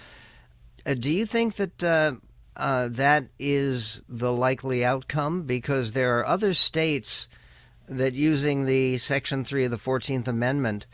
uh, 0.86 0.94
do 0.94 1.12
you 1.12 1.26
think 1.26 1.56
that 1.56 1.84
uh, 1.84 2.14
uh, 2.56 2.88
that 2.90 3.26
is 3.40 4.04
the 4.08 4.32
likely 4.32 4.86
outcome? 4.86 5.44
Because 5.44 5.92
there 5.92 6.20
are 6.20 6.26
other 6.26 6.54
states 6.54 7.28
that, 7.88 8.14
using 8.14 8.66
the 8.66 8.98
Section 8.98 9.44
3 9.44 9.66
of 9.66 9.72
the 9.72 9.78
14th 9.78 10.28
Amendment, 10.28 10.86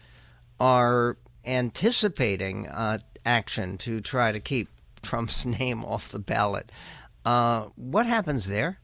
are 0.62 1.18
anticipating 1.44 2.68
uh, 2.68 3.00
action 3.26 3.80
to 3.80 4.00
try 4.00 4.32
to 4.32 4.40
keep 4.40 4.70
Trump's 5.02 5.46
name 5.48 5.84
off 5.84 6.10
the 6.10 6.20
ballot. 6.20 6.72
Uh, 7.26 7.66
what 7.76 8.06
happens 8.06 8.48
there? 8.48 8.78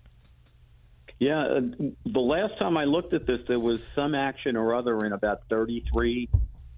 Yeah, 1.20 1.46
uh, 1.46 1.62
the 2.06 2.20
last 2.20 2.58
time 2.58 2.78
I 2.78 2.86
looked 2.86 3.14
at 3.14 3.28
this, 3.28 3.40
there 3.48 3.60
was 3.60 3.80
some 3.96 4.16
action 4.16 4.56
or 4.56 4.74
other 4.74 5.06
in 5.06 5.14
about 5.14 5.42
33 5.50 6.28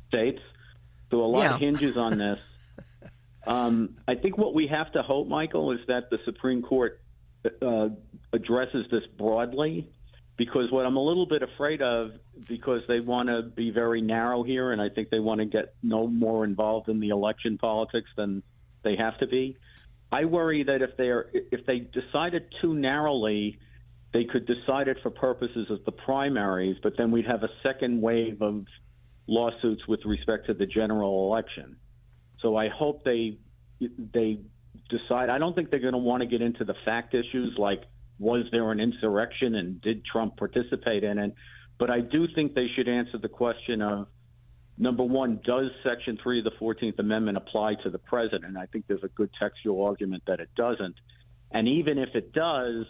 states. 0.10 0.42
So 1.10 1.22
a 1.22 1.26
lot 1.26 1.44
yeah. 1.44 1.58
hinges 1.58 1.96
on 1.96 2.18
this. 2.18 2.40
Um, 3.48 3.98
I 4.08 4.16
think 4.16 4.38
what 4.38 4.54
we 4.54 4.68
have 4.68 4.92
to 4.94 5.02
hope, 5.02 5.28
Michael, 5.30 5.72
is 5.72 5.80
that 5.88 6.10
the 6.10 6.20
Supreme 6.26 6.62
Court 6.62 7.00
uh, 7.62 7.90
addresses 8.34 8.86
this 8.92 9.04
broadly. 9.18 9.90
Because 10.40 10.72
what 10.72 10.86
I'm 10.86 10.96
a 10.96 11.04
little 11.04 11.26
bit 11.26 11.44
afraid 11.44 11.82
of, 11.82 12.12
because 12.48 12.80
they 12.88 13.02
want 13.02 13.28
to 13.28 13.42
be 13.42 13.72
very 13.72 14.02
narrow 14.02 14.42
here, 14.42 14.72
and 14.72 14.82
I 14.82 14.88
think 14.88 15.10
they 15.10 15.20
want 15.20 15.40
to 15.40 15.46
get 15.46 15.76
no 15.84 16.08
more 16.08 16.46
involved 16.46 16.88
in 16.88 17.02
the 17.02 17.10
election 17.10 17.58
politics 17.58 18.10
than 18.16 18.42
they 18.82 18.96
have 18.96 19.18
to 19.20 19.28
be. 19.28 19.58
I 20.14 20.24
worry 20.24 20.64
that 20.64 20.82
if 20.82 20.96
they 20.96 21.10
are, 21.10 21.30
if 21.34 21.66
they 21.66 21.80
decide 21.80 22.36
it 22.36 22.48
too 22.62 22.74
narrowly, 22.74 23.60
they 24.14 24.24
could 24.24 24.48
decide 24.48 24.88
it 24.88 25.00
for 25.04 25.10
purposes 25.10 25.68
of 25.70 25.84
the 25.84 25.92
primaries, 25.92 26.78
but 26.82 26.94
then 26.98 27.12
we'd 27.12 27.28
have 27.28 27.44
a 27.44 27.50
second 27.62 28.02
wave 28.02 28.42
of 28.42 28.64
lawsuits 29.28 29.86
with 29.90 30.00
respect 30.06 30.48
to 30.48 30.54
the 30.54 30.66
general 30.66 31.30
election. 31.30 31.76
So 32.42 32.56
I 32.56 32.70
hope 32.70 33.04
they 33.04 33.40
they 33.82 34.40
decide. 34.90 35.30
I 35.30 35.38
don't 35.38 35.54
think 35.54 35.70
they're 35.70 35.80
going 35.80 35.92
to 35.92 35.98
want 35.98 36.22
to 36.22 36.28
get 36.28 36.42
into 36.42 36.64
the 36.64 36.76
fact 36.86 37.14
issues 37.14 37.56
like 37.58 37.84
was 38.20 38.46
there 38.52 38.72
an 38.72 38.80
insurrection 38.80 39.56
and 39.56 39.82
did 39.82 40.06
Trump 40.06 40.38
participate 40.38 41.04
in 41.04 41.18
it. 41.18 41.34
But 41.80 41.90
I 41.90 42.02
do 42.02 42.28
think 42.36 42.54
they 42.54 42.68
should 42.76 42.90
answer 42.90 43.18
the 43.18 43.30
question 43.30 43.82
of 43.82 44.08
number 44.78 45.04
one, 45.04 45.40
does 45.46 45.72
Section 45.84 46.18
3 46.22 46.40
of 46.40 46.46
the 46.46 46.52
14th 46.60 47.00
Amendment 47.00 47.38
apply 47.38 47.76
to 47.84 47.90
the 47.90 47.98
president? 47.98 48.58
I 48.58 48.66
think 48.66 48.86
there's 48.88 49.04
a 49.04 49.10
good 49.10 49.30
textual 49.40 49.86
argument 49.86 50.24
that 50.28 50.40
it 50.40 50.50
doesn't. 50.56 50.96
And 51.52 51.68
even 51.68 51.98
if 51.98 52.10
it 52.14 52.34
does, 52.34 52.86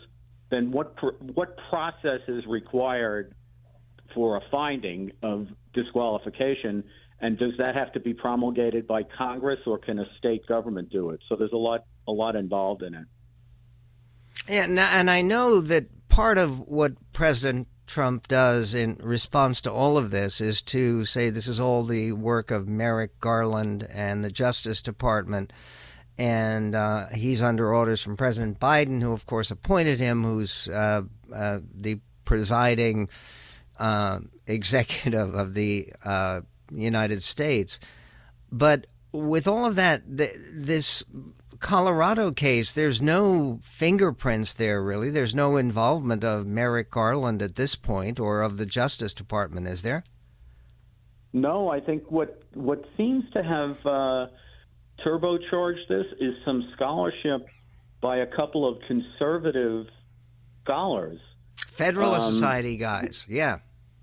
then 0.49 0.71
what, 0.71 0.95
what 1.33 1.55
process 1.69 2.21
is 2.27 2.43
required 2.47 3.33
for 4.13 4.37
a 4.37 4.41
finding 4.49 5.11
of 5.21 5.47
disqualification? 5.73 6.83
And 7.21 7.37
does 7.37 7.53
that 7.57 7.75
have 7.75 7.91
to 7.93 7.99
be 7.99 8.13
promulgated 8.13 8.87
by 8.87 9.03
Congress, 9.03 9.59
or 9.65 9.77
can 9.77 9.99
a 9.99 10.05
state 10.17 10.45
government 10.47 10.89
do 10.89 11.11
it? 11.11 11.19
So 11.27 11.35
there's 11.35 11.51
a 11.51 11.57
lot, 11.57 11.85
a 12.07 12.11
lot 12.11 12.35
involved 12.35 12.81
in 12.81 12.95
it. 12.95 13.05
Yeah, 14.47 14.63
and 14.63 15.09
I 15.09 15.21
know 15.21 15.61
that 15.61 16.07
part 16.09 16.37
of 16.37 16.59
what 16.59 16.93
President 17.13 17.67
Trump 17.89 18.27
does 18.27 18.73
in 18.75 18.97
response 19.01 19.61
to 19.61 19.71
all 19.71 19.97
of 19.97 20.11
this 20.11 20.39
is 20.39 20.61
to 20.61 21.05
say 21.05 21.29
this 21.29 21.47
is 21.47 21.59
all 21.59 21.83
the 21.83 22.11
work 22.11 22.51
of 22.51 22.67
Merrick 22.67 23.19
Garland 23.19 23.87
and 23.89 24.23
the 24.23 24.31
Justice 24.31 24.81
Department. 24.81 25.51
And 26.17 26.75
uh, 26.75 27.07
he's 27.07 27.41
under 27.41 27.73
orders 27.73 28.01
from 28.01 28.17
President 28.17 28.59
Biden, 28.59 29.01
who, 29.01 29.11
of 29.11 29.25
course, 29.25 29.49
appointed 29.49 29.99
him, 29.99 30.23
who's 30.23 30.67
uh, 30.67 31.03
uh, 31.33 31.59
the 31.73 31.99
presiding 32.25 33.09
uh, 33.79 34.19
executive 34.45 35.33
of 35.33 35.53
the 35.53 35.93
uh, 36.03 36.41
United 36.71 37.23
States. 37.23 37.79
But 38.51 38.85
with 39.11 39.47
all 39.47 39.65
of 39.65 39.75
that, 39.77 40.03
this 40.05 41.03
Colorado 41.59 42.31
case, 42.31 42.71
there's 42.71 43.01
no 43.01 43.59
fingerprints 43.61 44.53
there, 44.53 44.81
really. 44.81 45.09
There's 45.09 45.35
no 45.35 45.57
involvement 45.57 46.23
of 46.23 46.47
Merrick 46.47 46.89
Garland 46.89 47.41
at 47.41 47.55
this 47.55 47.75
point 47.75 48.19
or 48.19 48.41
of 48.41 48.57
the 48.57 48.65
Justice 48.65 49.13
Department, 49.13 49.67
is 49.67 49.81
there? 49.81 50.03
No, 51.33 51.69
I 51.69 51.79
think 51.79 52.09
what 52.09 52.41
what 52.53 52.83
seems 52.97 53.23
to 53.33 53.43
have 53.43 53.77
uh, 53.85 54.27
turbocharged 55.05 55.87
this 55.87 56.05
is 56.19 56.33
some 56.43 56.71
scholarship 56.75 57.45
by 58.01 58.17
a 58.17 58.27
couple 58.27 58.67
of 58.67 58.81
conservative 58.87 59.85
scholars. 60.63 61.19
Federalist 61.67 62.27
um, 62.27 62.33
Society 62.33 62.77
guys, 62.77 63.25
yeah. 63.29 63.59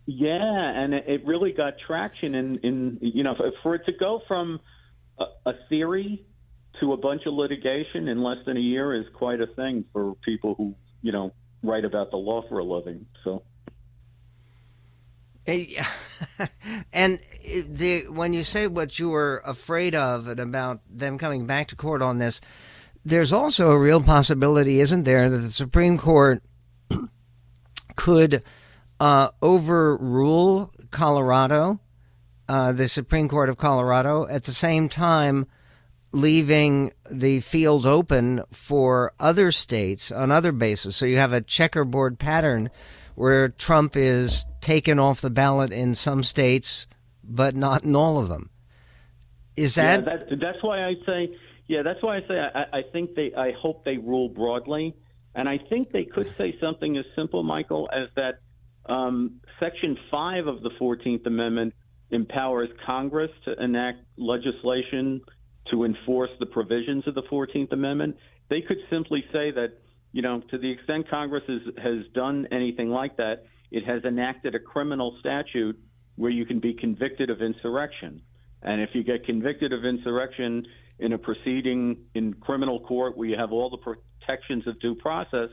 Yeah, 0.06 0.38
and 0.38 0.94
it 0.94 1.26
really 1.26 1.50
got 1.50 1.74
traction 1.84 2.36
in, 2.36 2.58
in 2.58 2.98
you 3.00 3.24
know, 3.24 3.34
for 3.62 3.74
it 3.74 3.84
to 3.86 3.92
go 3.92 4.20
from 4.28 4.60
a, 5.18 5.24
a 5.50 5.52
theory 5.68 6.24
to 6.80 6.92
a 6.92 6.96
bunch 6.96 7.22
of 7.26 7.34
litigation 7.34 8.08
in 8.08 8.22
less 8.22 8.38
than 8.46 8.56
a 8.56 8.60
year 8.60 8.94
is 8.94 9.06
quite 9.14 9.40
a 9.40 9.46
thing 9.46 9.84
for 9.92 10.14
people 10.24 10.54
who, 10.54 10.74
you 11.02 11.12
know, 11.12 11.32
write 11.62 11.84
about 11.84 12.10
the 12.10 12.16
law 12.16 12.42
for 12.48 12.58
a 12.58 12.64
living. 12.64 13.06
So. 13.24 13.42
and 16.92 17.20
the 17.68 18.06
when 18.08 18.32
you 18.32 18.42
say 18.42 18.66
what 18.66 18.98
you 18.98 19.10
were 19.10 19.42
afraid 19.44 19.94
of 19.94 20.26
and 20.26 20.40
about 20.40 20.80
them 20.90 21.18
coming 21.18 21.46
back 21.46 21.68
to 21.68 21.76
court 21.76 22.02
on 22.02 22.18
this, 22.18 22.40
there's 23.04 23.32
also 23.32 23.70
a 23.70 23.78
real 23.78 24.00
possibility, 24.00 24.80
isn't 24.80 25.04
there, 25.04 25.30
that 25.30 25.38
the 25.38 25.50
Supreme 25.50 25.98
Court 25.98 26.42
could 27.96 28.42
uh, 28.98 29.30
overrule 29.40 30.72
Colorado, 30.90 31.78
uh, 32.48 32.72
the 32.72 32.88
Supreme 32.88 33.28
Court 33.28 33.48
of 33.48 33.56
Colorado, 33.56 34.26
at 34.26 34.44
the 34.44 34.52
same 34.52 34.88
time 34.88 35.46
leaving 36.16 36.92
the 37.10 37.40
field 37.40 37.84
open 37.84 38.42
for 38.50 39.12
other 39.20 39.52
states 39.52 40.10
on 40.10 40.32
other 40.32 40.50
bases. 40.50 40.96
So 40.96 41.04
you 41.04 41.18
have 41.18 41.34
a 41.34 41.42
checkerboard 41.42 42.18
pattern 42.18 42.70
where 43.14 43.50
Trump 43.50 43.96
is 43.96 44.46
taken 44.62 44.98
off 44.98 45.20
the 45.20 45.30
ballot 45.30 45.72
in 45.72 45.94
some 45.94 46.22
states, 46.22 46.86
but 47.22 47.54
not 47.54 47.84
in 47.84 47.94
all 47.94 48.18
of 48.18 48.28
them. 48.28 48.48
Is 49.56 49.74
that? 49.74 50.00
Yeah, 50.00 50.16
that, 50.16 50.40
that's 50.40 50.62
why 50.62 50.86
I 50.86 50.94
say. 51.04 51.36
Yeah, 51.66 51.82
that's 51.82 52.02
why 52.02 52.16
I 52.16 52.20
say 52.20 52.38
I, 52.38 52.78
I 52.78 52.82
think 52.92 53.14
they. 53.14 53.32
I 53.36 53.52
hope 53.52 53.84
they 53.84 53.98
rule 53.98 54.28
broadly, 54.28 54.94
and 55.34 55.48
I 55.48 55.58
think 55.68 55.92
they 55.92 56.04
could 56.04 56.28
say 56.38 56.56
something 56.60 56.96
as 56.96 57.04
simple, 57.14 57.42
Michael, 57.42 57.88
as 57.92 58.08
that 58.16 58.40
um, 58.90 59.40
Section 59.60 59.98
five 60.10 60.46
of 60.46 60.62
the 60.62 60.70
Fourteenth 60.78 61.26
Amendment 61.26 61.74
empowers 62.10 62.68
Congress 62.86 63.30
to 63.44 63.62
enact 63.62 63.98
legislation 64.16 65.20
to 65.70 65.84
enforce 65.84 66.30
the 66.38 66.46
provisions 66.46 67.06
of 67.06 67.14
the 67.14 67.22
14th 67.22 67.72
Amendment. 67.72 68.16
They 68.48 68.60
could 68.60 68.78
simply 68.90 69.24
say 69.32 69.50
that, 69.52 69.72
you 70.12 70.22
know, 70.22 70.42
to 70.50 70.58
the 70.58 70.70
extent 70.70 71.08
Congress 71.10 71.44
is, 71.48 71.62
has 71.78 72.06
done 72.14 72.46
anything 72.50 72.90
like 72.90 73.16
that, 73.16 73.44
it 73.70 73.84
has 73.84 74.04
enacted 74.04 74.54
a 74.54 74.60
criminal 74.60 75.16
statute 75.20 75.78
where 76.16 76.30
you 76.30 76.46
can 76.46 76.60
be 76.60 76.74
convicted 76.74 77.30
of 77.30 77.42
insurrection. 77.42 78.22
And 78.62 78.80
if 78.80 78.90
you 78.94 79.04
get 79.04 79.24
convicted 79.24 79.72
of 79.72 79.84
insurrection 79.84 80.66
in 80.98 81.12
a 81.12 81.18
proceeding 81.18 81.98
in 82.14 82.34
criminal 82.34 82.80
court 82.80 83.16
where 83.16 83.28
you 83.28 83.36
have 83.36 83.52
all 83.52 83.70
the 83.70 83.76
protections 83.76 84.66
of 84.66 84.80
due 84.80 84.94
process, 84.94 85.50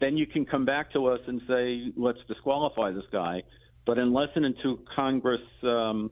then 0.00 0.16
you 0.16 0.26
can 0.26 0.44
come 0.44 0.64
back 0.64 0.92
to 0.92 1.06
us 1.06 1.20
and 1.26 1.40
say, 1.46 1.92
let's 1.96 2.18
disqualify 2.26 2.90
this 2.90 3.04
guy. 3.12 3.42
But 3.86 3.98
unless 3.98 4.28
and 4.34 4.44
until 4.44 4.78
Congress 4.94 5.40
um, 5.62 6.10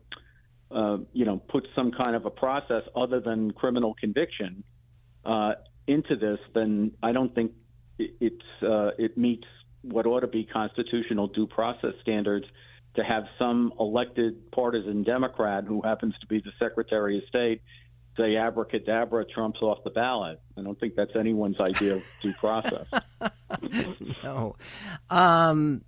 uh, 0.70 0.98
you 1.12 1.24
know, 1.24 1.38
put 1.48 1.66
some 1.74 1.92
kind 1.92 2.14
of 2.14 2.26
a 2.26 2.30
process 2.30 2.82
other 2.94 3.20
than 3.20 3.52
criminal 3.52 3.94
conviction 3.98 4.64
uh, 5.24 5.52
into 5.86 6.16
this, 6.16 6.38
then 6.54 6.92
I 7.02 7.12
don't 7.12 7.34
think 7.34 7.52
it's 7.98 8.62
uh, 8.62 8.90
it 8.98 9.16
meets 9.16 9.46
what 9.82 10.06
ought 10.06 10.20
to 10.20 10.26
be 10.26 10.44
constitutional 10.44 11.28
due 11.28 11.46
process 11.46 11.94
standards 12.02 12.46
to 12.94 13.04
have 13.04 13.24
some 13.38 13.72
elected 13.78 14.50
partisan 14.50 15.04
Democrat 15.04 15.64
who 15.64 15.82
happens 15.82 16.14
to 16.20 16.26
be 16.26 16.40
the 16.40 16.52
Secretary 16.58 17.18
of 17.18 17.24
State 17.28 17.62
say 18.18 18.36
abracadabra 18.36 19.24
Trump's 19.24 19.62
off 19.62 19.78
the 19.84 19.90
ballot. 19.90 20.40
I 20.58 20.62
don't 20.62 20.78
think 20.78 20.96
that's 20.96 21.14
anyone's 21.14 21.60
idea 21.60 21.96
of 21.96 22.02
due 22.20 22.34
process. 22.34 22.86
no. 24.24 24.56
Um, 25.08 25.82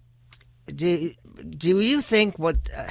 do 0.66 1.12
do 1.48 1.80
you 1.80 2.00
think 2.00 2.38
what? 2.38 2.56
Uh, 2.74 2.86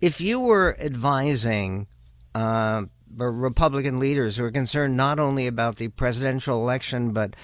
if 0.00 0.20
you 0.20 0.40
were 0.40 0.76
advising 0.80 1.86
uh, 2.34 2.82
Republican 3.16 3.98
leaders 3.98 4.36
who 4.36 4.44
are 4.44 4.50
concerned 4.50 4.96
not 4.96 5.18
only 5.18 5.46
about 5.46 5.76
the 5.76 5.88
presidential 5.88 6.60
election, 6.60 7.12
but 7.12 7.34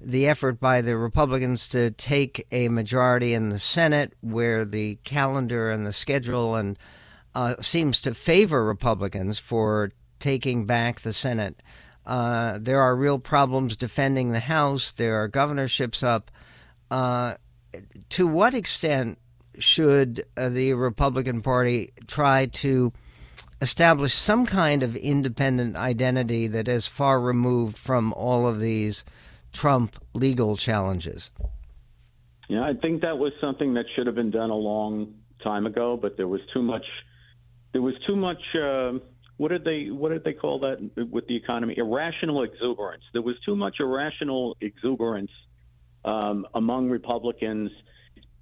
the 0.00 0.26
effort 0.26 0.60
by 0.60 0.80
the 0.80 0.96
Republicans 0.96 1.68
to 1.68 1.90
take 1.90 2.46
a 2.52 2.68
majority 2.68 3.34
in 3.34 3.48
the 3.48 3.58
Senate, 3.58 4.12
where 4.20 4.64
the 4.64 4.96
calendar 5.04 5.70
and 5.70 5.86
the 5.86 5.92
schedule 5.92 6.54
and 6.54 6.78
uh, 7.34 7.54
seems 7.60 8.00
to 8.00 8.14
favor 8.14 8.64
Republicans 8.64 9.38
for 9.38 9.90
taking 10.18 10.66
back 10.66 11.00
the 11.00 11.12
Senate. 11.12 11.62
Uh, 12.04 12.58
there 12.60 12.80
are 12.80 12.94
real 12.94 13.18
problems 13.18 13.76
defending 13.76 14.30
the 14.30 14.40
House. 14.40 14.92
There 14.92 15.20
are 15.22 15.28
governorships 15.28 16.02
up. 16.02 16.30
Uh, 16.90 17.34
to 18.10 18.26
what 18.26 18.54
extent 18.54 19.18
should 19.58 20.24
uh, 20.36 20.48
the 20.48 20.72
Republican 20.74 21.42
Party 21.42 21.92
try 22.06 22.46
to 22.46 22.92
establish 23.60 24.14
some 24.14 24.46
kind 24.46 24.82
of 24.82 24.96
independent 24.96 25.76
identity 25.76 26.46
that 26.46 26.68
is 26.68 26.86
far 26.86 27.20
removed 27.20 27.78
from 27.78 28.12
all 28.12 28.46
of 28.46 28.60
these 28.60 29.04
Trump 29.52 29.96
legal 30.14 30.56
challenges? 30.56 31.30
Yeah, 32.48 32.62
I 32.62 32.74
think 32.74 33.02
that 33.02 33.18
was 33.18 33.32
something 33.40 33.74
that 33.74 33.86
should 33.94 34.06
have 34.06 34.14
been 34.14 34.30
done 34.30 34.50
a 34.50 34.56
long 34.56 35.14
time 35.42 35.66
ago, 35.66 35.98
but 36.00 36.16
there 36.16 36.28
was 36.28 36.40
too 36.52 36.62
much. 36.62 36.84
There 37.72 37.82
was 37.82 37.94
too 38.06 38.16
much. 38.16 38.40
Uh, 38.54 38.92
what 39.36 39.48
did 39.48 39.64
they 39.64 39.90
What 39.90 40.10
did 40.10 40.24
they 40.24 40.32
call 40.32 40.60
that 40.60 41.08
with 41.10 41.26
the 41.26 41.36
economy? 41.36 41.74
Irrational 41.76 42.42
exuberance. 42.42 43.02
There 43.12 43.22
was 43.22 43.36
too 43.44 43.56
much 43.56 43.76
irrational 43.80 44.56
exuberance 44.60 45.30
um, 46.04 46.46
among 46.54 46.88
Republicans 46.88 47.70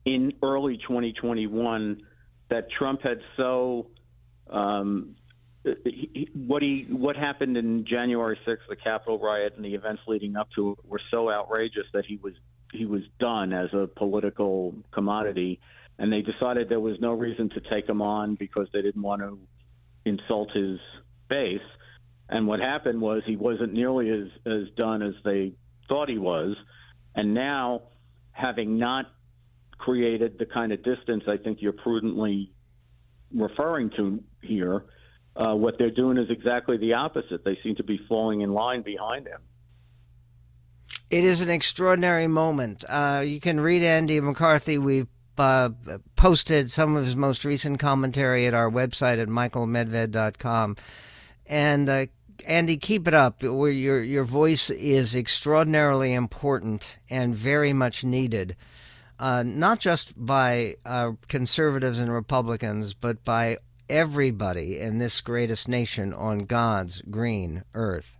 in 0.04 0.32
early 0.42 0.76
2021 0.78 2.02
that 2.50 2.70
Trump 2.70 3.02
had 3.02 3.20
so 3.36 3.86
um, 4.50 5.16
he, 5.84 6.28
what 6.34 6.62
he 6.62 6.86
what 6.90 7.16
happened 7.16 7.56
in 7.56 7.86
January 7.86 8.38
6th, 8.46 8.58
the 8.68 8.76
Capitol 8.76 9.18
riot, 9.18 9.54
and 9.56 9.64
the 9.64 9.74
events 9.74 10.02
leading 10.06 10.36
up 10.36 10.48
to 10.54 10.72
it 10.72 10.78
were 10.84 11.00
so 11.10 11.30
outrageous 11.30 11.86
that 11.94 12.04
he 12.04 12.16
was 12.22 12.34
he 12.72 12.84
was 12.84 13.02
done 13.18 13.52
as 13.52 13.72
a 13.72 13.86
political 13.86 14.74
commodity, 14.92 15.60
and 15.98 16.12
they 16.12 16.20
decided 16.20 16.68
there 16.68 16.80
was 16.80 17.00
no 17.00 17.12
reason 17.12 17.48
to 17.50 17.60
take 17.60 17.88
him 17.88 18.02
on 18.02 18.34
because 18.34 18.68
they 18.72 18.82
didn't 18.82 19.02
want 19.02 19.22
to 19.22 19.38
insult 20.04 20.50
his 20.52 20.78
base. 21.28 21.60
And 22.28 22.46
what 22.46 22.60
happened 22.60 23.00
was 23.00 23.22
he 23.24 23.36
wasn't 23.36 23.72
nearly 23.72 24.10
as 24.10 24.28
as 24.44 24.68
done 24.76 25.02
as 25.02 25.14
they 25.24 25.52
thought 25.88 26.10
he 26.10 26.18
was, 26.18 26.56
and 27.14 27.32
now 27.32 27.82
having 28.32 28.78
not 28.78 29.06
created 29.84 30.38
the 30.38 30.46
kind 30.46 30.72
of 30.72 30.82
distance 30.82 31.24
I 31.28 31.36
think 31.36 31.58
you're 31.60 31.72
prudently 31.72 32.50
referring 33.34 33.90
to 33.96 34.22
here. 34.40 34.84
Uh, 35.36 35.54
what 35.54 35.76
they're 35.78 35.90
doing 35.90 36.16
is 36.16 36.30
exactly 36.30 36.76
the 36.78 36.94
opposite. 36.94 37.44
They 37.44 37.58
seem 37.62 37.76
to 37.76 37.84
be 37.84 38.00
falling 38.08 38.40
in 38.40 38.52
line 38.52 38.82
behind 38.82 39.26
him. 39.26 39.40
It 41.10 41.24
is 41.24 41.40
an 41.40 41.50
extraordinary 41.50 42.28
moment. 42.28 42.84
Uh, 42.88 43.22
you 43.26 43.40
can 43.40 43.60
read 43.60 43.82
Andy 43.82 44.20
McCarthy. 44.20 44.78
We've 44.78 45.08
uh, 45.36 45.70
posted 46.16 46.70
some 46.70 46.96
of 46.96 47.04
his 47.04 47.16
most 47.16 47.44
recent 47.44 47.78
commentary 47.78 48.46
at 48.46 48.54
our 48.54 48.70
website 48.70 49.20
at 49.20 49.28
michaelmedved.com. 49.28 50.76
And 51.46 51.88
uh, 51.88 52.06
Andy, 52.46 52.76
keep 52.76 53.08
it 53.08 53.14
up. 53.14 53.42
Your 53.42 53.70
your 53.70 54.24
voice 54.24 54.70
is 54.70 55.16
extraordinarily 55.16 56.14
important 56.14 56.96
and 57.10 57.34
very 57.34 57.72
much 57.72 58.04
needed 58.04 58.56
uh, 59.18 59.42
not 59.44 59.80
just 59.80 60.12
by 60.16 60.76
uh, 60.84 61.12
conservatives 61.28 61.98
and 61.98 62.12
Republicans, 62.12 62.94
but 62.94 63.24
by 63.24 63.58
everybody 63.88 64.78
in 64.78 64.98
this 64.98 65.20
greatest 65.20 65.68
nation 65.68 66.12
on 66.12 66.40
God's 66.40 67.02
green 67.02 67.64
earth. 67.74 68.18